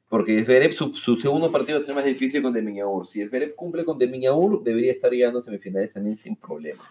Porque 0.10 0.44
Zverev, 0.44 0.74
su, 0.74 0.94
su, 0.96 1.16
segundo 1.16 1.50
partido 1.50 1.78
a 1.78 1.82
ser 1.82 1.96
más 1.96 2.04
difícil 2.04 2.42
con 2.42 2.52
Demiñaur. 2.52 3.08
Si 3.08 3.26
Zverev 3.26 3.56
cumple 3.56 3.86
con 3.86 3.98
Demiñaur, 3.98 4.62
debería 4.62 4.92
estar 4.92 5.10
llegando 5.14 5.40
a 5.40 5.42
semifinales 5.42 5.94
también 5.94 6.18
sin 6.18 6.36
problema. 6.36 6.84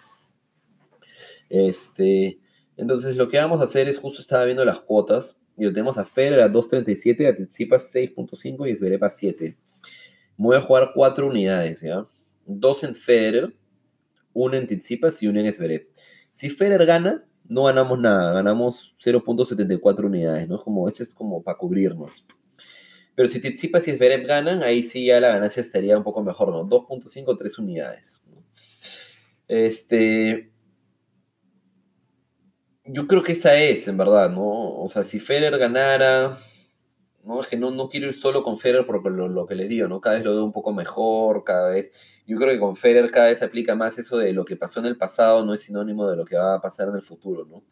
Este, 1.51 2.39
entonces, 2.79 3.17
lo 3.17 3.29
que 3.29 3.37
vamos 3.37 3.61
a 3.61 3.65
hacer 3.65 3.87
es, 3.87 3.99
justo 3.99 4.23
estaba 4.23 4.47
viendo 4.47 4.65
las 4.65 4.81
cuotas, 4.81 5.39
y 5.59 5.65
lo 5.65 5.75
tenemos 5.75 5.99
a 5.99 6.07
Federer 6.07 6.41
a 6.41 6.51
2.37, 6.51 7.29
a 7.29 7.35
Tsitsipas 7.35 7.95
6.5 7.95 8.67
y 8.71 8.75
Zverev 8.75 9.05
a 9.05 9.11
7 9.11 9.59
voy 10.37 10.57
a 10.57 10.61
jugar 10.61 10.93
cuatro 10.95 11.27
unidades, 11.27 11.81
¿ya? 11.81 12.07
Dos 12.47 12.85
en 12.85 12.95
Federer, 12.95 13.55
una 14.33 14.59
en 14.59 14.67
Tsitsipas 14.67 15.23
y 15.23 15.29
una 15.29 15.41
en 15.41 15.53
Zverev. 15.53 15.89
Si 16.31 16.51
Federer 16.51 16.87
gana, 16.87 17.25
no 17.49 17.65
ganamos 17.65 17.99
nada, 17.99 18.33
ganamos 18.33 18.95
0.74 19.03 20.05
unidades, 20.05 20.49
¿no? 20.49 20.63
Como, 20.63 20.89
ese 20.89 21.05
es 21.05 21.15
como 21.15 21.43
para 21.43 21.59
cubrirnos. 21.59 22.27
Pero 23.15 23.29
si 23.29 23.41
Tsitsipas 23.41 23.87
y 23.89 23.93
Zverev 23.93 24.27
ganan, 24.27 24.63
ahí 24.63 24.83
sí 24.83 25.07
ya 25.07 25.21
la 25.21 25.29
ganancia 25.29 25.61
estaría 25.61 25.97
un 25.97 26.05
poco 26.05 26.23
mejor, 26.23 26.51
¿no? 26.51 26.65
2.5, 26.69 27.37
3 27.37 27.59
unidades. 27.59 28.23
Este... 29.49 30.51
Yo 32.87 33.07
creo 33.07 33.23
que 33.23 33.33
esa 33.33 33.57
es, 33.57 33.89
en 33.89 33.97
verdad, 33.97 34.29
¿no? 34.31 34.75
O 34.75 34.89
sea, 34.89 35.05
si 35.05 35.19
Federer 35.19 35.57
ganara, 35.59 36.39
¿no? 37.25 37.41
Es 37.41 37.49
que 37.49 37.57
no, 37.57 37.71
no 37.71 37.89
quiero 37.89 38.07
ir 38.09 38.15
solo 38.15 38.43
con 38.43 38.59
Federer 38.59 38.87
por 38.87 39.05
lo, 39.11 39.47
que 39.47 39.55
les 39.55 39.69
digo, 39.69 39.89
¿no? 39.89 40.01
Cada 40.01 40.17
vez 40.17 40.25
lo 40.25 40.33
veo 40.33 40.45
un 40.45 40.53
poco 40.53 40.73
mejor, 40.73 41.45
cada 41.45 41.71
vez... 41.71 41.93
Yo 42.27 42.39
creo 42.39 42.53
que 42.53 42.59
con 42.59 42.77
Federer 42.77 43.11
cada 43.11 43.29
vez 43.29 43.39
se 43.39 43.45
aplica 43.45 43.75
más 43.75 43.99
eso 43.99 44.19
de 44.19 44.33
lo 44.33 44.45
que 44.45 44.57
pasó 44.57 44.81
en 44.81 44.87
el 44.87 44.97
pasado 44.97 45.45
no 45.45 45.55
es 45.55 45.63
sinónimo 45.63 46.09
de 46.09 46.17
lo 46.17 46.25
que 46.25 46.37
va 46.37 46.55
a 46.55 46.61
pasar 46.61 46.89
en 46.89 46.95
el 46.97 47.03
futuro, 47.03 47.45
¿no? 47.47 47.65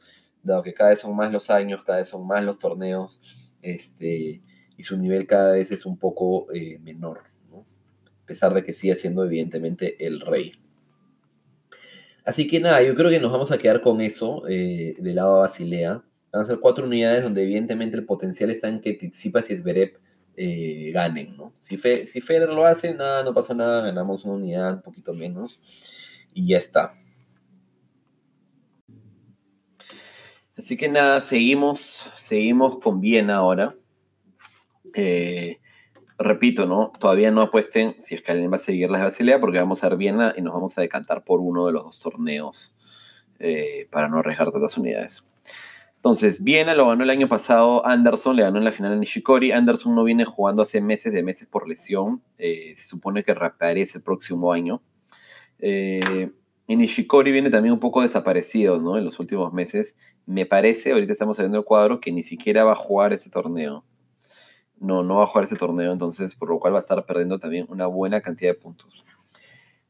Dado 0.42 0.62
que 0.62 0.74
cada 0.74 0.90
vez 0.90 1.00
son 1.00 1.16
más 1.16 1.32
los 1.32 1.50
años, 1.50 1.82
cada 1.84 1.98
vez 1.98 2.08
son 2.08 2.26
más 2.26 2.44
los 2.44 2.58
torneos, 2.58 3.22
este, 3.62 4.42
y 4.76 4.82
su 4.82 4.96
nivel 4.96 5.26
cada 5.26 5.52
vez 5.52 5.70
es 5.70 5.86
un 5.86 5.98
poco 5.98 6.52
eh, 6.52 6.78
menor, 6.80 7.20
¿no? 7.50 7.66
A 8.22 8.26
pesar 8.26 8.52
de 8.54 8.62
que 8.62 8.72
sigue 8.72 8.94
siendo 8.94 9.24
evidentemente 9.24 10.04
el 10.04 10.20
rey. 10.20 10.52
Así 12.24 12.46
que 12.46 12.60
nada, 12.60 12.82
yo 12.82 12.94
creo 12.94 13.10
que 13.10 13.20
nos 13.20 13.32
vamos 13.32 13.50
a 13.50 13.58
quedar 13.58 13.80
con 13.80 14.00
eso 14.00 14.46
eh, 14.48 14.94
del 14.98 15.16
lado 15.16 15.34
de 15.34 15.40
Basilea. 15.40 16.02
Van 16.32 16.42
a 16.42 16.44
ser 16.44 16.60
cuatro 16.60 16.86
unidades 16.86 17.24
donde 17.24 17.42
evidentemente 17.42 17.96
el 17.96 18.06
potencial 18.06 18.50
está 18.50 18.68
en 18.68 18.80
que 18.80 18.94
Tsitsipas 18.94 19.50
y 19.50 19.56
Zverev 19.56 20.00
eh, 20.36 20.90
ganen, 20.92 21.36
¿no? 21.36 21.52
Si, 21.58 21.78
si 21.78 22.20
Federer 22.20 22.48
lo 22.48 22.64
hace, 22.64 22.94
nada, 22.94 23.22
no 23.22 23.34
pasa 23.34 23.52
nada, 23.54 23.82
ganamos 23.82 24.24
una 24.24 24.34
unidad, 24.34 24.74
un 24.76 24.82
poquito 24.82 25.12
menos, 25.12 25.60
y 26.32 26.48
ya 26.48 26.58
está. 26.58 26.94
Así 30.56 30.76
que 30.76 30.88
nada, 30.88 31.20
seguimos, 31.20 32.10
seguimos 32.16 32.78
con 32.78 33.00
Viena 33.00 33.36
ahora. 33.36 33.74
Eh, 34.94 35.60
repito, 36.18 36.66
¿no? 36.66 36.92
Todavía 36.98 37.30
no 37.30 37.42
apuesten 37.42 37.96
si 37.98 38.14
es 38.14 38.22
va 38.22 38.56
a 38.56 38.58
seguir 38.58 38.90
la 38.90 39.02
Basilea 39.02 39.40
porque 39.40 39.58
vamos 39.58 39.82
a 39.82 39.88
ver 39.88 39.98
Viena 39.98 40.34
y 40.36 40.42
nos 40.42 40.54
vamos 40.54 40.76
a 40.78 40.82
decantar 40.82 41.24
por 41.24 41.40
uno 41.40 41.66
de 41.66 41.72
los 41.72 41.84
dos 41.84 42.00
torneos 42.00 42.74
eh, 43.38 43.88
para 43.90 44.08
no 44.08 44.18
arriesgar 44.18 44.52
tantas 44.52 44.76
unidades. 44.76 45.24
Entonces, 46.02 46.42
Viena 46.42 46.74
lo 46.74 46.88
ganó 46.88 47.04
el 47.04 47.10
año 47.10 47.28
pasado, 47.28 47.86
Anderson 47.86 48.34
le 48.34 48.42
ganó 48.42 48.58
en 48.58 48.64
la 48.64 48.72
final 48.72 48.92
a 48.92 48.96
Nishikori. 48.96 49.52
Anderson 49.52 49.94
no 49.94 50.02
viene 50.02 50.24
jugando 50.24 50.62
hace 50.62 50.80
meses 50.80 51.12
de 51.12 51.22
meses 51.22 51.46
por 51.46 51.68
lesión. 51.68 52.20
Eh, 52.38 52.72
se 52.74 52.88
supone 52.88 53.22
que 53.22 53.32
reaparece 53.34 53.98
el 53.98 54.02
próximo 54.02 54.52
año. 54.52 54.82
Eh, 55.60 56.32
y 56.66 56.74
Nishikori 56.74 57.30
viene 57.30 57.50
también 57.50 57.74
un 57.74 57.78
poco 57.78 58.02
desaparecido 58.02 58.80
¿no? 58.80 58.98
en 58.98 59.04
los 59.04 59.20
últimos 59.20 59.52
meses. 59.52 59.96
Me 60.26 60.44
parece, 60.44 60.90
ahorita 60.90 61.12
estamos 61.12 61.38
viendo 61.38 61.58
el 61.58 61.64
cuadro, 61.64 62.00
que 62.00 62.10
ni 62.10 62.24
siquiera 62.24 62.64
va 62.64 62.72
a 62.72 62.74
jugar 62.74 63.12
ese 63.12 63.30
torneo. 63.30 63.84
No, 64.80 65.04
no 65.04 65.18
va 65.18 65.22
a 65.22 65.26
jugar 65.28 65.44
ese 65.44 65.54
torneo, 65.54 65.92
entonces 65.92 66.34
por 66.34 66.48
lo 66.48 66.58
cual 66.58 66.74
va 66.74 66.78
a 66.78 66.82
estar 66.82 67.06
perdiendo 67.06 67.38
también 67.38 67.66
una 67.68 67.86
buena 67.86 68.20
cantidad 68.20 68.50
de 68.50 68.58
puntos. 68.58 69.04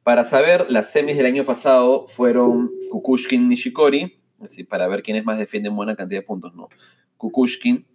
Para 0.03 0.27
saber, 0.27 0.67
las 0.69 0.93
semis 0.93 1.17
del 1.17 1.25
año 1.25 1.47
pasado 1.47 2.07
fueron 2.07 2.71
Kukushkin 2.91 3.49
Nishikori, 3.49 4.22
así 4.43 4.65
para 4.65 4.89
ver 4.89 5.03
quiénes 5.03 5.25
más 5.25 5.39
defienden 5.39 5.75
buena 5.77 5.97
cantidad 5.97 6.21
de 6.21 6.27
puntos, 6.27 6.55
¿no? 6.55 6.69
Kukushkin 7.17 7.87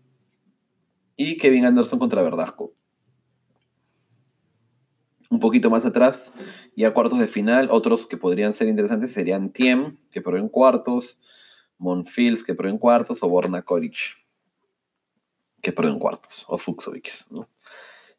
y 1.15 1.37
Kevin 1.37 1.65
Anderson 1.65 1.99
contra 1.99 2.21
Verdasco. 2.21 2.73
Un 5.29 5.39
poquito 5.39 5.69
más 5.69 5.85
atrás, 5.85 6.31
ya 6.75 6.93
cuartos 6.93 7.19
de 7.19 7.27
final, 7.27 7.67
otros 7.69 8.07
que 8.07 8.15
podrían 8.15 8.53
ser 8.53 8.69
interesantes 8.69 9.11
serían 9.11 9.51
Tiem, 9.51 9.97
que 10.09 10.21
perdió 10.21 10.41
en 10.41 10.47
cuartos, 10.47 11.19
Monfils, 11.77 12.43
que 12.43 12.55
perdió 12.55 12.71
en 12.71 12.77
cuartos, 12.77 13.21
o 13.21 13.27
Borna 13.27 13.61
Koric, 13.61 14.17
que 15.61 15.73
perdió 15.73 15.91
en 15.91 15.99
cuartos, 15.99 16.45
o 16.47 16.57
Fuxovic, 16.57 17.29
¿no? 17.29 17.49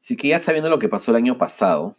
Así 0.01 0.17
que 0.17 0.29
ya 0.29 0.39
sabiendo 0.39 0.69
lo 0.69 0.79
que 0.79 0.89
pasó 0.89 1.11
el 1.11 1.17
año 1.17 1.39
pasado, 1.39 1.97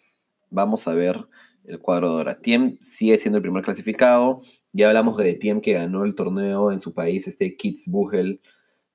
vamos 0.50 0.88
a 0.88 0.94
ver 0.94 1.28
el 1.66 1.80
cuadro 1.80 2.10
de 2.10 2.14
ahora. 2.16 2.40
Tiem 2.40 2.78
sigue 2.82 3.18
siendo 3.18 3.38
el 3.38 3.42
primer 3.42 3.64
clasificado. 3.64 4.42
Ya 4.72 4.88
hablamos 4.88 5.18
de 5.18 5.34
Tiem 5.34 5.62
que 5.62 5.74
ganó 5.74 6.04
el 6.04 6.16
torneo 6.16 6.72
en 6.72 6.80
su 6.80 6.94
país, 6.94 7.28
este 7.28 7.58
Kitzbühel 7.58 8.42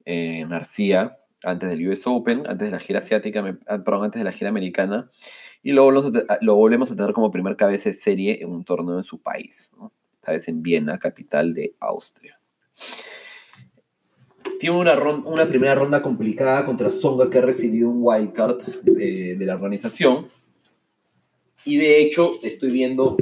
en 0.04 0.52
Arcía, 0.52 1.18
antes 1.42 1.70
del 1.70 1.88
US 1.88 2.06
Open, 2.06 2.44
antes 2.46 2.68
de 2.68 2.72
la 2.72 2.80
gira 2.80 3.00
asiática, 3.00 3.58
ah, 3.66 3.78
perdón, 3.84 4.04
antes 4.04 4.20
de 4.20 4.24
la 4.24 4.32
gira 4.32 4.50
americana. 4.50 5.10
Y 5.62 5.72
luego 5.72 5.90
lo, 5.90 6.56
volvemos 6.56 6.90
a 6.90 6.96
tener 6.96 7.12
como 7.12 7.30
primer 7.30 7.56
cabeza 7.56 7.88
de 7.88 7.94
serie 7.94 8.42
en 8.42 8.50
un 8.50 8.64
torneo 8.64 8.98
en 8.98 9.04
su 9.04 9.20
país, 9.20 9.72
¿no? 9.78 9.92
esta 10.16 10.32
vez 10.32 10.48
en 10.48 10.62
Viena, 10.62 10.98
capital 10.98 11.54
de 11.54 11.74
Austria. 11.80 12.40
Tiene 14.58 14.76
una, 14.78 14.98
una 15.02 15.46
primera 15.46 15.74
ronda 15.74 16.00
complicada 16.00 16.64
contra 16.64 16.90
Songa 16.90 17.28
que 17.28 17.38
ha 17.38 17.42
recibido 17.42 17.90
un 17.90 17.98
wildcard 18.00 18.60
eh, 18.98 19.36
de 19.38 19.46
la 19.46 19.54
organización. 19.54 20.28
Y 21.66 21.76
de 21.76 22.00
hecho 22.00 22.32
estoy 22.42 22.70
viendo, 22.70 23.16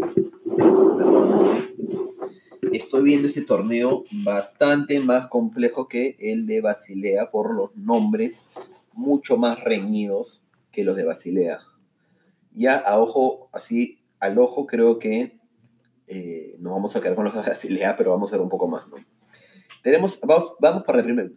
estoy 2.70 3.02
viendo 3.02 3.26
este 3.28 3.42
torneo 3.42 4.04
bastante 4.24 5.00
más 5.00 5.28
complejo 5.28 5.88
que 5.88 6.16
el 6.20 6.46
de 6.46 6.60
Basilea 6.60 7.30
por 7.30 7.56
los 7.56 7.74
nombres 7.76 8.46
mucho 8.92 9.36
más 9.36 9.58
reñidos 9.60 10.44
que 10.70 10.84
los 10.84 10.96
de 10.96 11.04
Basilea. 11.04 11.60
Ya 12.52 12.76
a 12.76 12.98
ojo, 12.98 13.48
así 13.52 14.02
al 14.20 14.38
ojo 14.38 14.66
creo 14.66 14.98
que 14.98 15.38
eh, 16.06 16.54
no 16.60 16.72
vamos 16.72 16.94
a 16.94 17.00
quedar 17.00 17.16
con 17.16 17.24
los 17.24 17.34
de 17.34 17.40
Basilea, 17.40 17.96
pero 17.96 18.12
vamos 18.12 18.32
a 18.32 18.36
ver 18.36 18.42
un 18.42 18.50
poco 18.50 18.68
más, 18.68 18.86
¿no? 18.88 18.96
Tenemos, 19.82 20.20
vamos, 20.20 20.54
vamos 20.60 20.84
para 20.84 21.00
el 21.00 21.34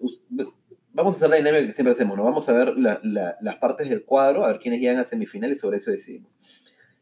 vamos 0.93 1.13
a 1.13 1.17
hacer 1.17 1.29
la 1.29 1.37
dinámica 1.37 1.65
que 1.65 1.73
siempre 1.73 1.93
hacemos, 1.93 2.15
¿no? 2.15 2.23
Vamos 2.23 2.47
a 2.47 2.53
ver 2.53 2.75
las 2.77 3.55
partes 3.57 3.89
del 3.89 4.05
cuadro, 4.05 4.45
a 4.45 4.49
ver 4.49 4.59
quiénes 4.59 4.79
llegan 4.79 4.99
a 4.99 5.03
semifinales 5.03 5.59
sobre 5.59 5.77
eso 5.77 5.89
decidimos. 5.89 6.31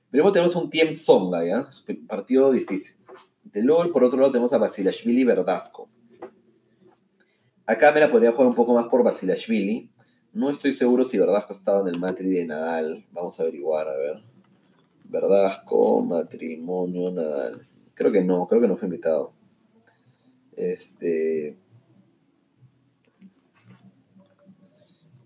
Primero 0.10 0.32
tenemos 0.32 0.56
un 0.56 0.70
Tiem 0.70 0.96
Zonga, 0.96 1.44
¿ya? 1.44 1.68
Partido 2.08 2.52
difícil. 2.52 3.03
De 3.44 3.64
LOL, 3.64 3.92
por 3.92 4.04
otro 4.04 4.20
lado, 4.20 4.32
tenemos 4.32 4.54
a 4.54 4.58
Basilashvili 4.58 5.24
Verdasco. 5.24 5.90
Acá 7.66 7.92
me 7.92 8.00
la 8.00 8.12
podría 8.12 8.32
jugar 8.32 8.48
un 8.48 8.56
poco 8.56 8.74
más 8.74 8.88
por 8.88 9.04
Basilashvili. 9.04 9.90
No 10.34 10.50
estoy 10.50 10.74
seguro 10.74 11.06
si 11.06 11.18
Verdasco 11.18 11.54
estaba 11.54 11.82
en 11.82 11.88
el 11.88 12.00
matri 12.00 12.30
de 12.30 12.46
Nadal. 12.46 13.06
Vamos 13.12 13.40
a 13.40 13.44
averiguar, 13.44 13.88
a 13.88 13.98
ver. 13.98 14.24
Verdasco, 15.10 16.04
matrimonio, 16.04 17.12
Nadal. 17.12 17.68
Creo 17.94 18.12
que 18.12 18.24
no, 18.24 18.48
creo 18.48 18.62
que 18.62 18.68
no 18.68 18.78
fue 18.78 18.88
invitado. 18.88 19.34
Este. 20.56 21.58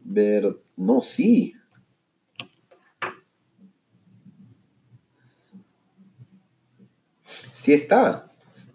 Ver. 0.03 0.57
No, 0.75 1.01
sí. 1.01 1.53
Sí 7.57 7.73
está. 7.73 8.31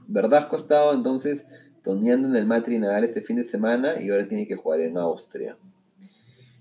¿Verdad? 0.09 0.49
Ha 0.51 0.57
estado 0.57 0.93
entonces 0.93 1.47
toneando 1.85 2.29
en 2.29 2.37
el 2.37 2.47
Matri 2.47 2.79
Nadal 2.79 3.05
este 3.05 3.23
fin 3.23 3.37
de 3.37 3.45
semana 3.45 4.01
y 4.01 4.11
ahora 4.11 4.27
tiene 4.27 4.47
que 4.47 4.57
jugar 4.57 4.81
en 4.81 4.99
Austria. 4.99 5.57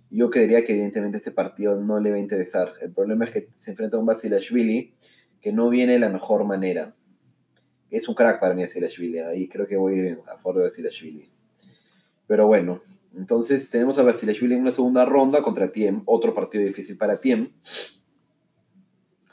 Yo 0.09 0.29
creería 0.29 0.63
que 0.63 0.73
evidentemente 0.73 1.17
este 1.17 1.31
partido 1.31 1.79
no 1.79 1.99
le 1.99 2.11
va 2.11 2.17
a 2.17 2.19
interesar. 2.19 2.73
El 2.81 2.91
problema 2.91 3.25
es 3.25 3.31
que 3.31 3.49
se 3.55 3.71
enfrenta 3.71 3.97
a 3.97 3.99
un 3.99 4.05
Basilashvili 4.05 4.93
que 5.41 5.51
no 5.51 5.69
viene 5.69 5.93
de 5.93 5.99
la 5.99 6.09
mejor 6.09 6.43
manera 6.43 6.93
es 7.91 8.07
un 8.07 8.15
crack 8.15 8.39
para 8.39 8.55
mí 8.55 8.61
Basilashvili. 8.61 9.19
Ahí 9.19 9.47
creo 9.47 9.67
que 9.67 9.75
voy 9.75 9.93
a 9.93 9.97
ir 9.97 10.19
a 10.27 10.37
favor 10.37 10.57
de 10.57 10.63
Basilashvili. 10.63 11.29
Pero 12.25 12.47
bueno, 12.47 12.81
entonces 13.15 13.69
tenemos 13.69 13.97
a 13.99 14.03
Basilashvili 14.03 14.55
en 14.55 14.61
una 14.61 14.71
segunda 14.71 15.05
ronda 15.05 15.43
contra 15.43 15.71
Tiem, 15.71 16.01
otro 16.05 16.33
partido 16.33 16.63
difícil 16.63 16.97
para 16.97 17.19
Tiem. 17.19 17.51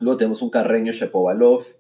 Luego 0.01 0.17
tenemos 0.17 0.43
un 0.43 0.51
Carreño 0.51 0.93
Shapovalov. 0.93 1.78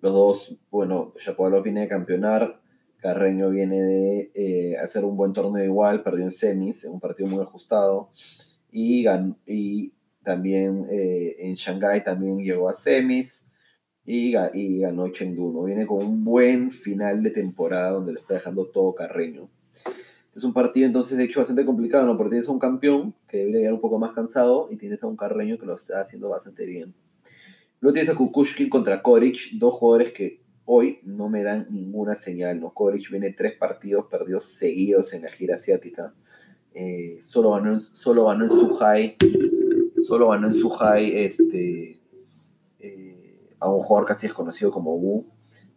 Los 0.00 0.12
dos, 0.12 0.58
bueno, 0.70 1.12
Shapovalov 1.18 1.62
viene 1.62 1.82
de 1.82 1.88
campeonar. 1.88 2.60
Carreño 2.98 3.50
viene 3.50 3.80
de 3.80 4.30
eh, 4.34 4.76
hacer 4.76 5.04
un 5.04 5.16
buen 5.16 5.32
torneo 5.32 5.64
igual, 5.64 6.02
perdió 6.02 6.24
en 6.24 6.30
semis, 6.30 6.84
en 6.84 6.92
un 6.92 7.00
partido 7.00 7.28
muy 7.28 7.42
ajustado. 7.42 8.10
Y, 8.70 9.06
y 9.46 9.92
también 10.22 10.86
eh, 10.90 11.36
en 11.38 11.54
Shanghai 11.54 12.04
también 12.04 12.38
llegó 12.38 12.68
a 12.68 12.74
semis 12.74 13.46
y, 14.04 14.80
ganó 14.80 15.08
Chengdu, 15.10 15.52
¿no? 15.52 15.64
Viene 15.64 15.86
con 15.86 16.04
un 16.04 16.24
buen 16.24 16.70
final 16.70 17.22
de 17.22 17.30
temporada 17.30 17.90
donde 17.90 18.12
lo 18.12 18.18
está 18.18 18.34
dejando 18.34 18.66
todo 18.66 18.94
Carreño. 18.94 19.48
Es 20.34 20.44
un 20.44 20.52
partido 20.52 20.86
entonces 20.86 21.18
de 21.18 21.24
hecho 21.24 21.40
bastante 21.40 21.64
complicado, 21.64 22.06
¿no? 22.06 22.16
Porque 22.16 22.30
tienes 22.30 22.48
a 22.48 22.52
un 22.52 22.58
campeón 22.58 23.14
que 23.28 23.38
debería 23.38 23.60
llegar 23.60 23.74
un 23.74 23.80
poco 23.80 23.98
más 23.98 24.12
cansado 24.12 24.68
y 24.70 24.76
tienes 24.76 25.02
a 25.02 25.06
un 25.06 25.16
Carreño 25.16 25.58
que 25.58 25.66
lo 25.66 25.74
está 25.74 26.00
haciendo 26.00 26.28
bastante 26.28 26.66
bien. 26.66 26.94
Luego 27.80 27.94
tienes 27.94 28.10
a 28.10 28.14
Kukushkin 28.14 28.68
contra 28.68 29.02
Koric, 29.02 29.52
dos 29.54 29.74
jugadores 29.74 30.12
que 30.12 30.40
hoy 30.64 31.00
no 31.02 31.28
me 31.28 31.42
dan 31.42 31.66
ninguna 31.70 32.14
señal, 32.14 32.60
¿no? 32.60 32.72
Koric 32.74 33.10
viene 33.10 33.32
tres 33.32 33.56
partidos 33.56 34.06
perdidos 34.10 34.44
seguidos 34.44 35.12
en 35.14 35.22
la 35.22 35.30
gira 35.30 35.56
asiática. 35.56 36.14
Eh, 36.74 37.18
solo, 37.22 37.52
ganó 37.52 37.72
en, 37.72 37.80
solo 37.80 38.26
ganó 38.26 38.44
en 38.44 38.50
Suhai, 38.50 39.16
solo 40.06 40.28
ganó 40.28 40.48
en 40.48 40.54
Suhai 40.54 41.16
este, 41.24 42.00
a 43.60 43.68
un 43.68 43.82
jugador 43.82 44.08
casi 44.08 44.26
desconocido 44.26 44.72
como 44.72 44.96
Wu, 44.96 45.26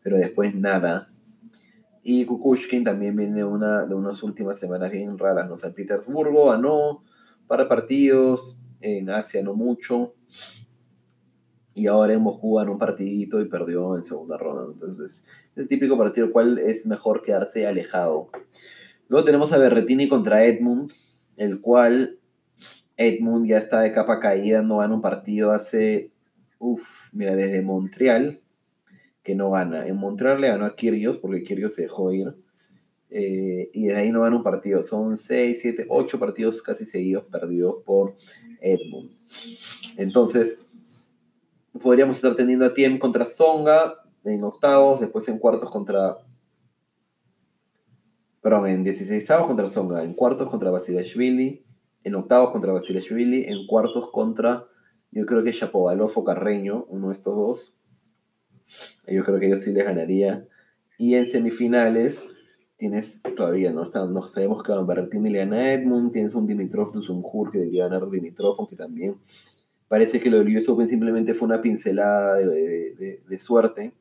pero 0.02 0.18
después 0.18 0.56
nada. 0.56 1.10
Y 2.02 2.26
Kukushkin 2.26 2.84
también 2.84 3.16
viene 3.16 3.44
una, 3.44 3.86
de 3.86 3.94
unas 3.94 4.24
últimas 4.24 4.58
semanas 4.58 4.92
bien 4.92 5.18
raras, 5.18 5.48
¿no? 5.48 5.58
San 5.58 5.74
Petersburgo 5.74 6.50
ganó 6.50 7.04
para 7.48 7.68
partidos, 7.68 8.60
en 8.82 9.10
Asia 9.10 9.44
no 9.44 9.54
mucho, 9.54 10.14
y 11.74 11.88
ahora 11.88 12.14
en 12.14 12.22
Moscú 12.22 12.56
ganó 12.56 12.74
un 12.74 12.80
partidito 12.80 13.42
y 13.42 13.46
perdió 13.46 13.98
en 13.98 14.04
segunda 14.04 14.38
ronda. 14.38 14.72
Entonces, 14.74 15.26
es 15.56 15.64
el 15.64 15.68
típico 15.68 15.98
partido 15.98 16.32
cual 16.32 16.60
es 16.60 16.86
mejor 16.86 17.22
quedarse 17.22 17.68
alejado. 17.68 18.30
Luego 19.08 19.26
tenemos 19.26 19.54
a 19.54 19.58
Berretini 19.58 20.08
contra 20.08 20.46
Edmund, 20.46 20.92
el 21.38 21.62
cual 21.62 22.20
Edmund 22.98 23.48
ya 23.48 23.58
está 23.58 23.82
de 23.82 23.92
capa 23.92 24.20
caída, 24.20 24.62
no 24.62 24.78
gana 24.78 24.94
un 24.94 25.02
partido 25.02 25.52
hace 25.52 26.14
Uf, 26.66 27.10
mira, 27.12 27.36
desde 27.36 27.62
Montreal, 27.62 28.40
que 29.22 29.36
no 29.36 29.52
gana. 29.52 29.86
En 29.86 29.98
Montreal 29.98 30.40
le 30.40 30.48
ganó 30.48 30.64
a 30.64 30.78
Kyrgios, 30.78 31.18
porque 31.18 31.44
Kyrgios 31.44 31.74
se 31.76 31.82
dejó 31.82 32.14
ir. 32.14 32.34
Eh, 33.10 33.70
y 33.74 33.88
desde 33.88 34.00
ahí 34.00 34.12
no 34.14 34.22
gana 34.22 34.38
un 34.38 34.44
partido. 34.44 34.82
Son 34.82 35.18
6, 35.18 35.60
7, 35.62 35.88
8 35.90 36.20
partidos 36.20 36.62
casi 36.62 36.86
seguidos 36.86 37.26
perdidos 37.26 37.84
por 37.86 38.16
Edmund. 38.62 39.12
Entonces, 39.98 40.63
podríamos 41.82 42.18
estar 42.18 42.36
teniendo 42.36 42.66
a 42.66 42.74
Tiem 42.74 43.00
contra 43.00 43.26
Songa 43.26 43.96
en 44.24 44.44
octavos, 44.44 45.00
después 45.00 45.28
en 45.28 45.40
cuartos 45.40 45.72
contra. 45.72 46.16
Perdón, 48.42 48.68
en 48.68 48.84
16 48.84 49.30
contra 49.48 49.70
Songa, 49.70 50.04
en 50.04 50.14
cuartos 50.14 50.50
contra 50.50 50.70
Basilashvili, 50.70 51.66
en 52.04 52.16
octavos 52.16 52.52
contra 52.52 52.74
Basilashvili, 52.74 53.46
en 53.46 53.68
cuartos 53.68 54.10
contra 54.12 54.68
yo 55.14 55.28
creo 55.28 55.44
que 55.44 55.54
Chapovalov 55.54 56.12
o 56.16 56.24
Carreño, 56.24 56.86
uno 56.90 57.10
de 57.10 57.14
estos 57.14 57.36
dos. 57.36 57.76
Yo 59.08 59.24
creo 59.24 59.40
que 59.40 59.46
ellos 59.46 59.62
sí 59.62 59.72
les 59.72 59.86
ganaría. 59.86 60.48
Y 60.98 61.14
en 61.14 61.28
semifinales 61.28 62.24
tienes 62.78 63.22
todavía, 63.22 63.72
¿no? 63.72 63.86
no 63.86 64.28
sabemos 64.28 64.64
que 64.64 64.74
Berrettini 64.74 65.30
le 65.30 65.40
gana 65.40 65.58
a 65.58 65.74
Edmund, 65.74 66.12
tienes 66.12 66.34
un 66.34 66.48
Dimitrov 66.48 66.92
de 66.94 67.02
Sumhur 67.04 67.52
que 67.52 67.60
debería 67.60 67.88
ganar 67.88 68.10
Dimitrov, 68.10 68.56
aunque 68.58 68.76
también 68.76 69.18
parece 69.94 70.20
que 70.20 70.32
lo 70.32 70.40
del 70.40 70.58
US 70.58 70.68
Open 70.70 70.88
simplemente 70.88 71.36
fue 71.36 71.48
una 71.48 71.62
pincelada 71.62 72.38
de, 72.38 73.38
suerte. 73.38 73.94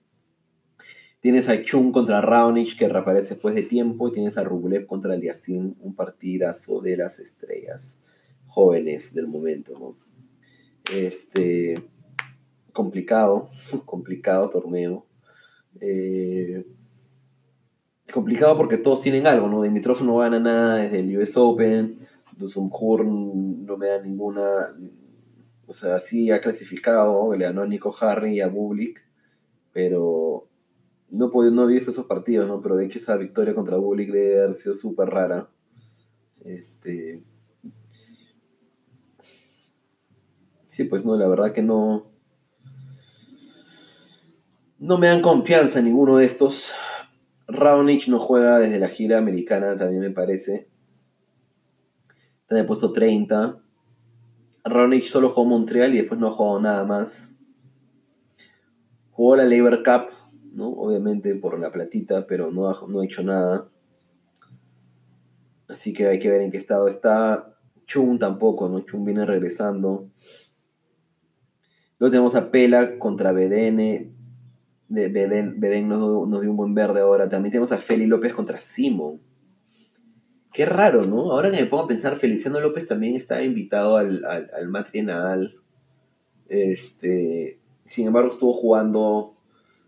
Tienes 1.21 1.51
a 1.51 1.63
Chung 1.63 1.93
contra 1.93 2.23
Raonic 2.23 2.79
que 2.79 2.89
reaparece 2.89 3.35
después 3.35 3.55
de 3.55 3.65
tiempo 3.65 4.09
y 4.09 4.13
tienes 4.13 4.39
a 4.39 4.43
Rublev 4.43 4.87
contra 4.87 5.13
Aliasim, 5.13 5.75
un 5.81 5.95
partidazo 5.95 6.81
de 6.81 6.97
las 6.97 7.19
estrellas 7.19 8.01
jóvenes 8.47 9.13
del 9.13 9.27
momento, 9.27 9.75
¿no? 9.79 9.99
Este, 10.91 11.75
complicado, 12.73 13.51
complicado 13.85 14.49
torneo. 14.49 15.05
Eh, 15.79 16.65
complicado 18.11 18.57
porque 18.57 18.79
todos 18.79 19.03
tienen 19.03 19.27
algo, 19.27 19.47
¿no? 19.47 19.61
Dimitrov 19.61 20.03
no 20.03 20.17
gana 20.17 20.41
nada 20.41 20.77
desde 20.77 21.01
el 21.01 21.19
US 21.19 21.37
Open, 21.37 21.99
Dusumhurn 22.35 23.67
no 23.67 23.77
me 23.77 23.89
da 23.89 24.01
ninguna, 24.01 24.75
o 25.73 25.75
sea, 25.75 26.01
sí 26.01 26.31
ha 26.31 26.43
clasificado, 26.43 27.35
le 27.35 27.47
ganó 27.47 27.63
a 27.63 27.67
Harry 28.01 28.35
y 28.35 28.41
a 28.43 28.49
Bublik, 28.49 29.03
pero 29.73 30.51
no, 31.09 31.31
no 31.51 31.65
he 31.65 31.73
visto 31.73 31.91
esos 31.91 32.05
partidos, 32.05 32.47
¿no? 32.47 32.61
Pero 32.61 32.77
de 32.77 32.85
hecho 32.85 32.99
esa 32.99 33.17
victoria 33.17 33.55
contra 33.55 33.79
Bublik 33.79 34.11
debe 34.13 34.43
haber 34.43 34.55
sido 34.55 34.75
súper 34.75 35.09
rara. 35.09 35.49
Este, 36.45 37.25
Sí, 40.69 40.85
pues 40.85 41.07
no, 41.07 41.17
la 41.17 41.27
verdad 41.27 41.53
que 41.55 41.63
no, 41.63 42.13
No 44.79 44.99
me 44.99 45.07
dan 45.07 45.23
confianza 45.23 45.81
ninguno 45.81 46.19
de 46.19 46.27
estos. 46.27 46.73
Raonic 47.49 48.09
no 48.09 48.19
juega 48.19 48.59
desde 48.59 48.79
la 48.79 48.89
gira 48.89 49.17
americana, 49.17 49.75
también 49.75 50.03
me 50.03 50.11
parece. 50.11 50.69
Está 52.43 52.57
en 52.57 52.59
el 52.59 52.67
puesto 52.67 52.93
30. 52.93 53.62
Raonic 54.65 55.05
solo 55.05 55.31
jugó 55.31 55.45
Montreal 55.47 55.95
y 55.95 55.99
después 55.99 56.21
no 56.21 56.29
ha 56.29 56.33
jugado 56.33 56.61
nada 56.61 56.85
más. 56.85 57.39
Jugó 59.11 59.37
la 59.37 59.45
Labor 59.45 59.83
Cup, 59.83 60.15
¿no? 60.53 60.69
Obviamente 60.69 61.35
por 61.37 61.59
la 61.59 61.73
platita, 61.73 62.27
pero 62.27 62.51
no 62.51 62.69
ha, 62.69 62.77
no 62.89 63.01
ha 63.01 63.05
hecho 63.05 63.23
nada. 63.23 63.69
Así 65.69 65.93
que 65.93 66.07
hay 66.07 66.19
que 66.19 66.31
ver 66.31 66.43
en 66.43 66.51
qué 66.51 66.59
estado 66.59 66.89
está. 66.89 67.57
Chun 67.87 68.19
tampoco, 68.19 68.69
¿no? 68.69 68.81
Chun 68.81 69.05
viene 69.05 69.25
regresando. 69.25 70.09
Luego 71.99 72.11
tenemos 72.11 72.35
a 72.35 72.51
Pela 72.51 72.99
contra 72.99 73.33
BDN. 73.33 74.13
Beden, 74.89 75.89
nos, 75.89 76.43
dio 76.43 76.51
un 76.51 76.57
buen 76.57 76.75
verde 76.75 77.01
ahora. 77.01 77.29
También 77.29 77.53
tenemos 77.53 77.73
a 77.73 77.79
Feli 77.79 78.07
López 78.07 78.35
contra 78.35 78.61
Simon. 78.61 79.21
Qué 80.53 80.67
raro, 80.67 81.05
¿no? 81.05 81.33
Ahora 81.33 81.51
que 81.51 81.63
me 81.63 81.67
pongo 81.67 81.85
a 81.85 81.89
pensar, 81.89 82.15
Feliciano 82.17 82.61
López 82.61 82.87
también 82.87 83.17
está 83.17 83.43
invitado 83.43 83.97
al, 83.97 84.25
al, 84.25 84.51
al 84.55 85.05
Nadal. 85.07 85.57
Este, 86.49 87.59
sin 87.87 88.07
embargo, 88.07 88.31
estuvo 88.31 88.53
jugando. 88.53 89.35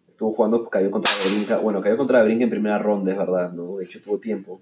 Estuvo 0.09 0.33
jugando, 0.33 0.65
cayó 0.71 0.91
contra 0.91 1.11
Brinca. 1.29 1.59
Bueno, 1.59 1.83
cayó 1.83 1.97
contra 1.97 2.23
Brinca 2.23 2.45
en 2.45 2.51
primera 2.51 2.79
ronda, 2.79 3.13
es 3.13 3.19
verdad, 3.19 3.53
¿no? 3.53 3.77
De 3.77 3.85
hecho, 3.85 4.01
tuvo 4.01 4.19
tiempo. 4.19 4.61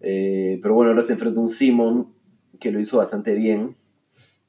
Eh, 0.00 0.58
pero 0.62 0.74
bueno, 0.74 0.90
ahora 0.90 1.02
se 1.02 1.12
enfrenta 1.12 1.40
a 1.40 1.42
un 1.42 1.48
Simon 1.48 2.14
que 2.58 2.70
lo 2.70 2.80
hizo 2.80 2.98
bastante 2.98 3.34
bien. 3.34 3.74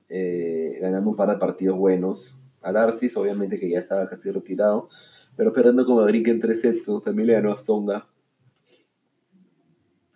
Eh, 0.10 0.78
ganando 0.80 1.10
un 1.10 1.16
par 1.18 1.30
de 1.30 1.38
partidos 1.38 1.78
buenos 1.78 2.40
a 2.62 2.72
Darcy, 2.72 3.10
obviamente 3.16 3.60
que 3.60 3.70
ya 3.70 3.80
estaba 3.80 4.08
casi 4.08 4.32
retirado, 4.32 4.88
pero 5.36 5.52
perdiendo 5.52 5.86
como 5.86 6.02
brinque 6.04 6.32
en 6.32 6.40
tres 6.40 6.62
sets, 6.62 6.86
también 7.04 7.28
le 7.28 7.34
ganó 7.34 7.52
a 7.52 7.58
Songa. 7.58 8.08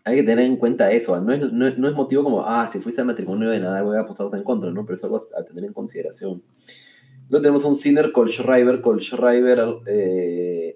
Hay 0.04 0.16
que 0.16 0.24
tener 0.24 0.46
en 0.46 0.58
cuenta 0.58 0.92
eso, 0.92 1.20
no 1.22 1.32
es, 1.32 1.54
no, 1.54 1.68
es, 1.68 1.94
motivo 1.94 2.24
como, 2.24 2.44
ah, 2.44 2.68
si 2.68 2.80
fuiste 2.80 3.02
al 3.02 3.08
matrimonio 3.08 3.50
de 3.50 3.60
nada 3.60 3.84
voy 3.84 3.98
a 3.98 4.02
apostarte 4.02 4.36
en 4.36 4.44
contra, 4.44 4.72
¿no? 4.72 4.84
Pero 4.84 4.96
es 4.96 5.04
algo 5.04 5.18
a 5.18 5.44
tener 5.44 5.64
en 5.64 5.74
consideración. 5.74 6.44
Luego 7.30 7.44
tenemos 7.44 7.64
a 7.64 7.68
un 7.68 7.76
Sinner, 7.76 8.12
Colschreiber, 8.12 8.82
Colschreiber 8.82 9.60
eh, 9.86 10.76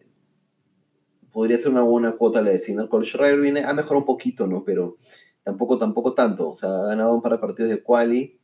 podría 1.32 1.58
ser 1.58 1.72
una 1.72 1.82
buena 1.82 2.14
cuota 2.14 2.42
la 2.42 2.52
de 2.52 2.60
Sinner. 2.60 2.88
Colschreiber 2.88 3.42
viene, 3.42 3.66
ha 3.66 3.74
mejorado 3.74 4.00
un 4.00 4.06
poquito, 4.06 4.48
¿no? 4.48 4.64
Pero 4.64 4.98
tampoco, 5.44 5.78
tampoco 5.78 6.14
tanto, 6.14 6.52
o 6.52 6.56
sea, 6.56 6.70
ha 6.70 6.88
ganado 6.88 7.14
un 7.14 7.22
par 7.22 7.34
de 7.34 7.40
partidos 7.40 7.72
de 7.72 7.84
quali, 7.84 8.40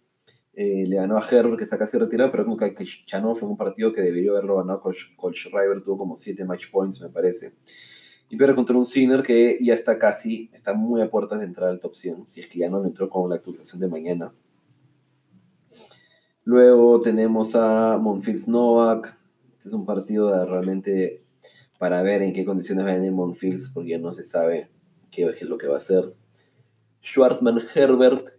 eh, 0.53 0.83
le 0.85 0.97
ganó 0.97 1.17
a 1.17 1.25
Herbert, 1.25 1.57
que 1.57 1.63
está 1.63 1.77
casi 1.77 1.97
retirado, 1.97 2.31
pero 2.31 2.43
como 2.43 2.57
que 2.57 2.75
fue 2.75 3.47
un 3.47 3.55
partido 3.55 3.93
que 3.93 4.01
debería 4.01 4.31
haberlo 4.31 4.57
ganado. 4.57 4.81
Col 4.81 5.33
Schreiber 5.33 5.81
tuvo 5.81 5.97
como 5.97 6.17
7 6.17 6.43
match 6.43 6.69
points, 6.71 7.01
me 7.01 7.09
parece. 7.09 7.53
Y 8.31 8.37
pero 8.37 8.55
contra 8.55 8.77
un 8.77 8.85
Sinner 8.85 9.23
que 9.23 9.57
ya 9.61 9.73
está 9.73 9.99
casi, 9.99 10.49
está 10.53 10.73
muy 10.73 11.01
a 11.01 11.11
puertas 11.11 11.39
de 11.39 11.45
entrar 11.45 11.67
al 11.67 11.81
top 11.81 11.95
100, 11.95 12.29
si 12.29 12.39
es 12.39 12.47
que 12.47 12.59
ya 12.59 12.69
no 12.69 12.81
entró 12.85 13.09
con 13.09 13.29
la 13.29 13.35
actualización 13.35 13.81
de 13.81 13.89
mañana. 13.89 14.33
Luego 16.45 17.01
tenemos 17.01 17.55
a 17.55 17.97
Monfils 17.97 18.47
Novak. 18.47 19.17
Este 19.51 19.67
es 19.67 19.73
un 19.73 19.85
partido 19.85 20.45
realmente 20.45 21.25
para 21.77 22.01
ver 22.03 22.21
en 22.21 22.31
qué 22.31 22.45
condiciones 22.45 22.85
va 22.85 22.91
a 22.91 22.95
venir 22.95 23.11
Monfils, 23.11 23.69
porque 23.73 23.89
ya 23.89 23.97
no 23.97 24.13
se 24.13 24.23
sabe 24.23 24.69
qué 25.11 25.25
es 25.25 25.41
lo 25.41 25.57
que 25.57 25.67
va 25.67 25.73
a 25.73 25.79
hacer. 25.79 26.15
Schwarzman 27.03 27.59
Herbert 27.75 28.29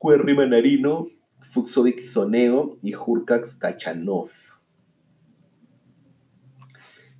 Querry 0.00 0.34
Manarino, 0.34 1.08
Fuxovic 1.42 2.00
Sonego 2.00 2.78
y 2.80 2.94
Hurkax 2.94 3.54
Kachanov. 3.54 4.30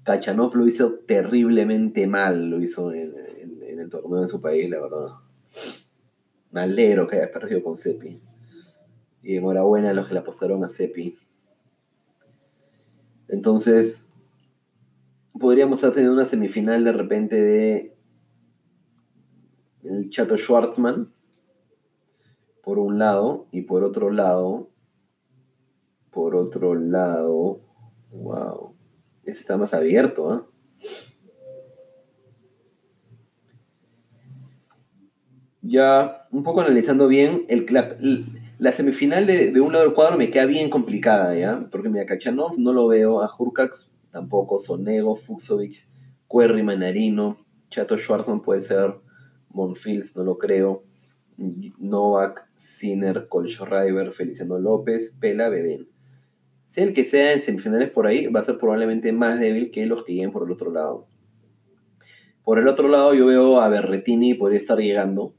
Kachanov 0.05 0.55
lo 0.57 0.67
hizo 0.67 0.95
terriblemente 1.07 2.07
mal, 2.07 2.51
lo 2.51 2.61
hizo 2.61 2.93
en, 2.93 3.15
el 3.79 3.89
torneo 3.89 4.23
de 4.23 4.29
su 4.29 4.41
país, 4.41 4.69
la 4.69 4.81
verdad. 4.81 5.09
Malero 6.51 7.07
que 7.07 7.17
haya 7.17 7.31
perdido 7.31 7.63
con 7.63 7.77
Sepi. 7.77 8.21
Y 9.23 9.37
enhorabuena 9.37 9.91
a 9.91 9.95
los 9.95 10.09
que 10.09 10.15
le 10.15 10.21
apostaron 10.21 10.65
a 10.65 10.69
Sepi. 10.69 11.17
Entonces, 13.29 14.13
podríamos 15.39 15.83
hacer 15.85 16.09
una 16.11 16.25
semifinal 16.25 16.85
de 16.85 16.93
repente 16.93 17.41
de 17.41 17.97
el 19.85 20.11
Chato 20.11 20.37
Schwartzman 20.37 21.13
por 22.63 22.79
un 22.79 22.99
lado, 22.99 23.47
y 23.51 23.63
por 23.63 23.83
otro 23.83 24.11
lado, 24.11 24.69
por 26.11 26.37
otro 26.37 26.75
lado, 26.75 27.61
wow, 28.13 28.72
ese 29.25 29.41
está 29.41 29.57
más 29.57 29.75
abierto, 29.75 30.31
¿ah? 30.31 30.47
Ya, 35.65 36.27
un 36.33 36.43
poco 36.43 36.61
analizando 36.61 37.07
bien, 37.07 37.45
el, 37.49 37.67
la, 38.59 38.73
semifinal 38.73 39.27
de, 39.27 39.61
un 39.61 39.73
lado 39.73 39.85
del 39.85 39.95
cuadro 39.95 40.19
me 40.19 40.31
queda 40.31 40.45
bien 40.45 40.69
complicada, 40.69 41.37
¿ya? 41.37 41.69
Porque 41.71 41.89
mira, 41.89 42.05
Kachanov 42.05 42.59
no 42.59 42.73
lo 42.73 42.89
veo, 42.89 43.23
a 43.23 43.31
Hurkax 43.33 43.93
tampoco, 44.11 44.59
Sonego, 44.59 45.15
Fuxovic, 45.15 45.89
Querry, 46.29 46.65
Manarino, 46.65 47.39
Chato 47.71 47.97
Schwarzman 47.97 48.43
puede 48.43 48.61
ser, 48.61 48.97
Monfils 49.51 50.17
no 50.17 50.25
lo 50.25 50.37
creo, 50.37 50.83
Novak, 51.79 52.49
Sinner, 52.57 53.29
Colchorriver, 53.29 54.13
Feliciano 54.13 54.59
López, 54.59 55.17
Pela, 55.21 55.49
Bedén. 55.49 55.92
Sea 56.73 56.85
el 56.85 56.95
que 56.95 57.05
sea 57.05 57.35
en 57.35 57.39
semifinales 57.39 57.91
por 57.91 58.07
ahí, 58.07 58.29
va 58.29 58.41
a 58.41 58.45
ser 58.45 58.57
probablemente 58.57 59.13
más 59.13 59.39
débil 59.39 59.71
que 59.71 59.85
los 59.85 60.05
que 60.05 60.15
lleguen 60.15 60.33
por 60.33 60.47
el 60.47 60.53
otro 60.53 60.73
lado. 60.73 61.07
Por 62.45 62.59
el 62.59 62.67
otro 62.67 62.89
lado, 62.89 63.13
yo 63.13 63.27
veo 63.27 63.61
a 63.61 63.69
Berretini 63.69 64.33
podría 64.33 64.57
estar 64.57 64.79
llegando. 64.79 65.35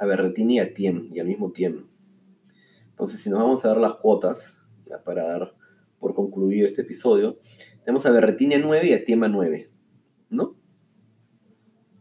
A 0.00 0.06
Berretini 0.06 0.56
y 0.56 0.58
a 0.58 0.74
Tiem, 0.74 1.10
y 1.14 1.20
al 1.20 1.28
mismo 1.28 1.52
Tiem. 1.52 1.86
Entonces, 2.90 3.20
si 3.20 3.30
nos 3.30 3.38
vamos 3.38 3.64
a 3.64 3.68
dar 3.68 3.76
las 3.76 3.94
cuotas, 3.94 4.60
ya 4.84 5.00
para 5.04 5.28
dar 5.28 5.54
por 6.00 6.16
concluido 6.16 6.66
este 6.66 6.82
episodio, 6.82 7.38
tenemos 7.84 8.04
a 8.04 8.10
Berretini 8.10 8.56
a 8.56 8.58
9 8.58 8.84
y 8.88 8.92
a 8.94 9.04
Tiem 9.04 9.22
a 9.22 9.28
9. 9.28 9.70
¿No? 10.30 10.56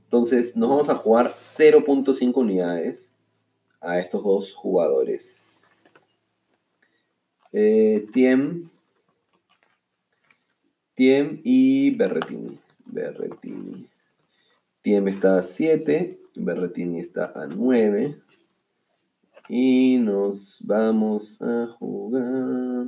Entonces 0.05 0.57
nos 0.57 0.67
vamos 0.67 0.89
a 0.89 0.95
jugar 0.95 1.35
0.5 1.37 2.35
unidades 2.35 3.19
a 3.81 3.99
estos 3.99 4.23
dos 4.23 4.51
jugadores. 4.55 5.66
Eh, 7.53 8.05
Tiem, 8.11 8.69
Tiem 10.95 11.41
y 11.43 11.91
Berretini. 11.91 12.57
Berretini. 12.85 13.87
Tiem 14.81 15.07
está 15.09 15.37
a 15.37 15.41
7, 15.41 16.19
Berretini 16.35 16.99
está 16.99 17.31
a 17.35 17.47
9. 17.47 18.17
Y 19.49 19.97
nos 19.97 20.59
vamos 20.61 21.41
a 21.41 21.67
jugar. 21.67 22.87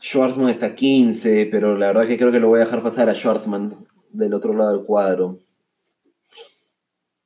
Schwarzman 0.00 0.50
está 0.50 0.74
15, 0.76 1.48
pero 1.50 1.76
la 1.76 1.88
verdad 1.88 2.06
que 2.06 2.16
creo 2.16 2.30
que 2.30 2.38
lo 2.38 2.48
voy 2.48 2.60
a 2.60 2.64
dejar 2.64 2.82
pasar 2.82 3.08
a 3.08 3.14
Schwarzman 3.14 3.74
del 4.10 4.34
otro 4.34 4.54
lado 4.54 4.76
del 4.76 4.86
cuadro. 4.86 5.40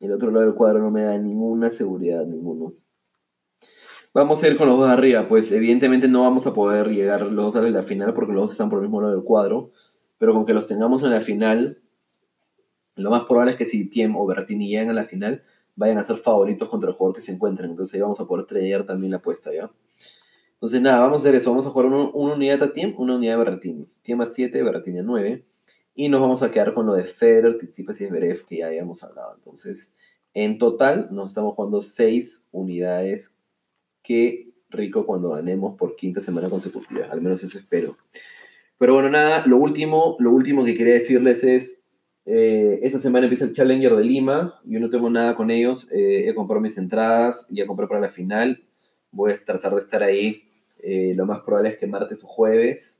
El 0.01 0.13
otro 0.13 0.31
lado 0.31 0.47
del 0.47 0.55
cuadro 0.55 0.81
no 0.81 0.91
me 0.91 1.03
da 1.03 1.17
ninguna 1.19 1.71
seguridad, 1.71 2.27
ninguno. 2.27 2.75
Vamos 4.13 4.43
a 4.43 4.49
ir 4.49 4.57
con 4.57 4.67
los 4.67 4.77
dos 4.77 4.89
de 4.89 4.95
arriba, 4.95 5.29
pues 5.29 5.53
evidentemente 5.53 6.09
no 6.09 6.23
vamos 6.23 6.47
a 6.47 6.53
poder 6.53 6.89
llegar 6.89 7.23
los 7.31 7.55
dos 7.55 7.57
a 7.57 7.71
la 7.71 7.83
final 7.83 8.13
porque 8.13 8.33
los 8.33 8.43
dos 8.43 8.53
están 8.53 8.69
por 8.69 8.79
el 8.79 8.83
mismo 8.83 9.01
lado 9.01 9.15
del 9.15 9.23
cuadro, 9.23 9.71
pero 10.19 10.35
con 10.35 10.47
que 10.47 10.53
los 10.53 10.67
tengamos 10.67 11.05
en 11.05 11.11
la 11.11 11.21
final, 11.21 11.81
lo 12.97 13.11
más 13.11 13.25
probable 13.25 13.53
es 13.53 13.57
que 13.57 13.67
si 13.67 13.89
Tiem 13.89 14.17
o 14.17 14.27
Bertini 14.27 14.69
llegan 14.69 14.91
a 14.91 14.95
la 14.95 15.05
final, 15.05 15.45
vayan 15.77 15.99
a 15.99 16.03
ser 16.03 16.17
favoritos 16.17 16.69
contra 16.69 16.91
el 16.91 16.97
jugador 16.97 17.17
que 17.17 17.23
se 17.23 17.33
encuentren. 17.33 17.71
Entonces 17.71 17.95
ahí 17.95 18.01
vamos 18.01 18.21
a 18.21 18.27
poder 18.27 18.47
traer 18.47 18.85
también 18.85 19.13
la 19.13 19.19
apuesta, 19.19 19.53
¿ya? 19.53 19.71
Entonces, 20.55 20.83
nada, 20.83 21.01
vamos 21.01 21.19
a 21.19 21.21
hacer 21.23 21.35
eso. 21.35 21.51
Vamos 21.51 21.67
a 21.67 21.71
jugar 21.71 21.87
una 21.87 22.11
unidad 22.11 22.63
a 22.63 22.73
Tiem, 22.75 22.95
una 22.99 23.17
unidad 23.17 23.39
de 23.39 23.45
Berrettini. 23.45 23.89
Tiem 24.03 24.21
a 24.21 24.27
7, 24.27 24.63
Berrettini 24.63 24.99
a 24.99 25.03
9. 25.03 25.47
Y 25.95 26.09
nos 26.09 26.21
vamos 26.21 26.43
a 26.43 26.51
quedar 26.51 26.75
con 26.75 26.87
lo 26.87 26.95
de 26.95 27.05
Federer, 27.05 27.59
Tsitsipas 27.59 28.01
y 28.01 28.07
Zverev, 28.07 28.45
que 28.45 28.59
ya 28.59 28.69
habíamos 28.69 29.03
hablado. 29.03 29.35
Entonces, 29.37 29.95
en 30.35 30.59
total, 30.59 31.09
nos 31.11 31.31
estamos 31.31 31.55
jugando 31.55 31.83
6 31.83 32.49
unidades. 32.53 33.37
Qué 34.03 34.53
rico 34.71 35.05
cuando 35.05 35.31
ganemos 35.31 35.77
por 35.77 35.97
quinta 35.97 36.21
semana 36.21 36.49
consecutiva. 36.49 37.07
Al 37.11 37.21
menos 37.21 37.43
eso 37.43 37.59
espero. 37.59 37.97
Pero 38.79 38.95
bueno, 38.95 39.11
nada, 39.11 39.45
lo 39.47 39.59
último, 39.59 40.17
lo 40.21 40.31
último 40.33 40.65
que 40.65 40.75
quería 40.75 40.95
decirles 40.95 41.45
es, 41.45 41.83
eh, 42.25 42.81
esta 42.83 42.99
semana 42.99 43.27
empieza 43.27 43.45
el 43.45 43.53
Challenger 43.53 43.95
de 43.97 44.05
Lima, 44.05 44.61
yo 44.65 44.81
no 44.81 44.89
tengo 44.89 45.11
nada 45.11 45.35
con 45.35 45.51
ellos, 45.51 45.91
eh, 45.91 46.29
he 46.29 46.35
comprado 46.35 46.63
mis 46.63 46.79
entradas, 46.79 47.47
ya 47.51 47.67
compré 47.67 47.87
para 47.89 48.01
la 48.01 48.09
final, 48.09 48.63
voy 49.11 49.33
a 49.33 49.45
tratar 49.45 49.75
de 49.75 49.81
estar 49.81 50.03
ahí 50.03 50.45
eh, 50.83 51.13
lo 51.15 51.27
más 51.27 51.41
probable 51.41 51.71
es 51.71 51.79
que 51.79 51.87
martes 51.87 52.25
o 52.25 52.27
jueves 52.27 53.00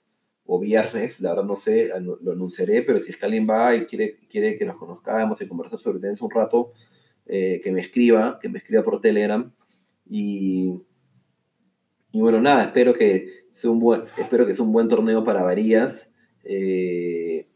o 0.53 0.59
viernes, 0.59 1.21
la 1.21 1.31
verdad 1.31 1.45
no 1.45 1.55
sé, 1.55 1.91
lo 2.01 2.33
anunciaré, 2.33 2.83
pero 2.83 2.99
si 2.99 3.13
es 3.13 3.17
que 3.17 3.25
alguien 3.25 3.47
va 3.49 3.73
y 3.77 3.87
quiere, 3.87 4.19
quiere 4.29 4.59
que 4.59 4.65
nos 4.65 4.77
conozcamos 4.77 5.41
y 5.41 5.47
conversar 5.47 5.79
sobre 5.79 6.01
tenis 6.01 6.21
un 6.21 6.31
rato, 6.31 6.73
eh, 7.27 7.61
que 7.63 7.71
me 7.71 7.81
escriba, 7.81 8.41
que 8.43 8.49
me 8.49 8.59
escriba 8.59 8.83
por 8.83 9.01
Telegram. 9.01 9.53
Y, 10.09 10.75
y 12.11 12.21
bueno, 12.21 12.41
nada, 12.41 12.65
espero 12.65 12.95
que 12.95 13.45
sea 13.51 13.71
un 13.71 13.79
buen, 13.79 14.03
espero 14.03 14.45
que 14.45 14.61
un 14.61 14.73
buen 14.73 14.89
torneo 14.89 15.23
para 15.23 15.45
Varías. 15.45 16.13
Eh, 16.43 17.47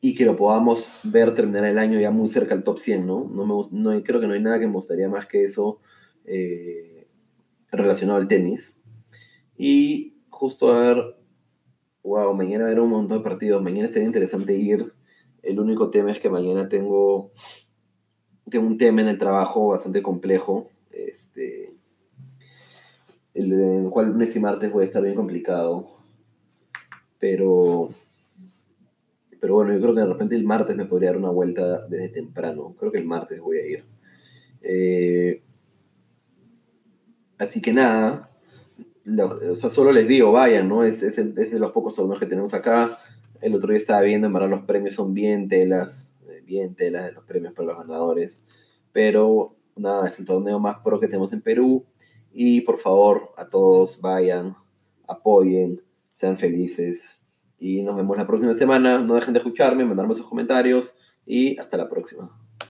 y 0.00 0.14
que 0.14 0.24
lo 0.24 0.36
podamos 0.36 1.00
ver 1.02 1.34
terminar 1.34 1.64
el 1.64 1.78
año 1.78 1.98
ya 1.98 2.12
muy 2.12 2.28
cerca 2.28 2.54
al 2.54 2.62
top 2.62 2.78
100, 2.78 3.04
¿no? 3.04 3.28
no, 3.28 3.44
me, 3.44 3.54
no 3.72 4.02
creo 4.04 4.20
que 4.20 4.28
no 4.28 4.34
hay 4.34 4.42
nada 4.42 4.60
que 4.60 4.68
me 4.68 4.74
gustaría 4.74 5.08
más 5.08 5.26
que 5.26 5.42
eso 5.42 5.80
eh, 6.24 7.08
relacionado 7.72 8.20
al 8.20 8.28
tenis. 8.28 8.80
Y 9.58 10.14
justo 10.28 10.72
a 10.72 10.80
ver, 10.80 11.15
wow, 12.06 12.34
mañana 12.34 12.68
habrá 12.68 12.82
un 12.82 12.90
montón 12.90 13.18
de 13.18 13.24
partidos, 13.24 13.62
mañana 13.62 13.86
estaría 13.86 14.06
interesante 14.06 14.54
ir. 14.54 14.92
El 15.42 15.60
único 15.60 15.90
tema 15.90 16.10
es 16.12 16.20
que 16.20 16.30
mañana 16.30 16.68
tengo, 16.68 17.32
tengo 18.50 18.66
un 18.66 18.78
tema 18.78 19.02
en 19.02 19.08
el 19.08 19.18
trabajo 19.18 19.68
bastante 19.68 20.02
complejo, 20.02 20.70
este, 20.90 21.74
el, 23.34 23.52
el 23.52 23.90
cual 23.90 24.08
lunes 24.08 24.34
y 24.34 24.40
martes 24.40 24.72
voy 24.72 24.82
a 24.82 24.86
estar 24.86 25.02
bien 25.02 25.16
complicado. 25.16 25.96
Pero 27.18 27.90
pero 29.40 29.54
bueno, 29.54 29.72
yo 29.72 29.80
creo 29.80 29.94
que 29.94 30.00
de 30.00 30.06
repente 30.06 30.34
el 30.34 30.44
martes 30.44 30.76
me 30.76 30.86
podría 30.86 31.10
dar 31.10 31.18
una 31.18 31.30
vuelta 31.30 31.86
desde 31.86 32.08
temprano. 32.08 32.74
Creo 32.78 32.90
que 32.90 32.98
el 32.98 33.04
martes 33.04 33.40
voy 33.40 33.58
a 33.58 33.66
ir. 33.66 33.84
Eh, 34.62 35.42
así 37.38 37.60
que 37.60 37.72
nada, 37.72 38.30
o 39.50 39.56
sea, 39.56 39.70
solo 39.70 39.92
les 39.92 40.08
digo, 40.08 40.32
vayan, 40.32 40.68
¿no? 40.68 40.82
Es, 40.82 41.02
es, 41.02 41.16
de 41.16 41.58
los 41.58 41.72
pocos 41.72 41.94
torneos 41.94 42.18
que 42.18 42.26
tenemos 42.26 42.54
acá. 42.54 42.98
El 43.40 43.54
otro 43.54 43.68
día 43.68 43.78
estaba 43.78 44.00
viendo, 44.02 44.26
en 44.26 44.32
verdad 44.32 44.50
los 44.50 44.64
premios 44.64 44.94
son 44.94 45.14
bien 45.14 45.48
telas, 45.48 46.12
eh, 46.28 46.42
bien 46.44 46.74
telas 46.74 47.06
de 47.06 47.12
los 47.12 47.24
premios 47.24 47.52
para 47.52 47.68
los 47.68 47.78
ganadores. 47.78 48.44
Pero 48.92 49.54
nada, 49.76 50.08
es 50.08 50.18
el 50.18 50.26
torneo 50.26 50.58
más 50.58 50.78
pro 50.78 50.98
que 50.98 51.06
tenemos 51.06 51.32
en 51.32 51.42
Perú. 51.42 51.84
Y 52.32 52.62
por 52.62 52.78
favor, 52.78 53.32
a 53.36 53.48
todos 53.48 54.00
vayan, 54.00 54.56
apoyen, 55.06 55.82
sean 56.12 56.36
felices. 56.36 57.16
Y 57.58 57.82
nos 57.82 57.96
vemos 57.96 58.16
la 58.16 58.26
próxima 58.26 58.54
semana. 58.54 58.98
No 58.98 59.14
dejen 59.14 59.34
de 59.34 59.38
escucharme, 59.38 59.84
mandarme 59.84 60.14
sus 60.14 60.28
comentarios 60.28 60.96
y 61.24 61.58
hasta 61.58 61.76
la 61.76 61.88
próxima. 61.88 62.30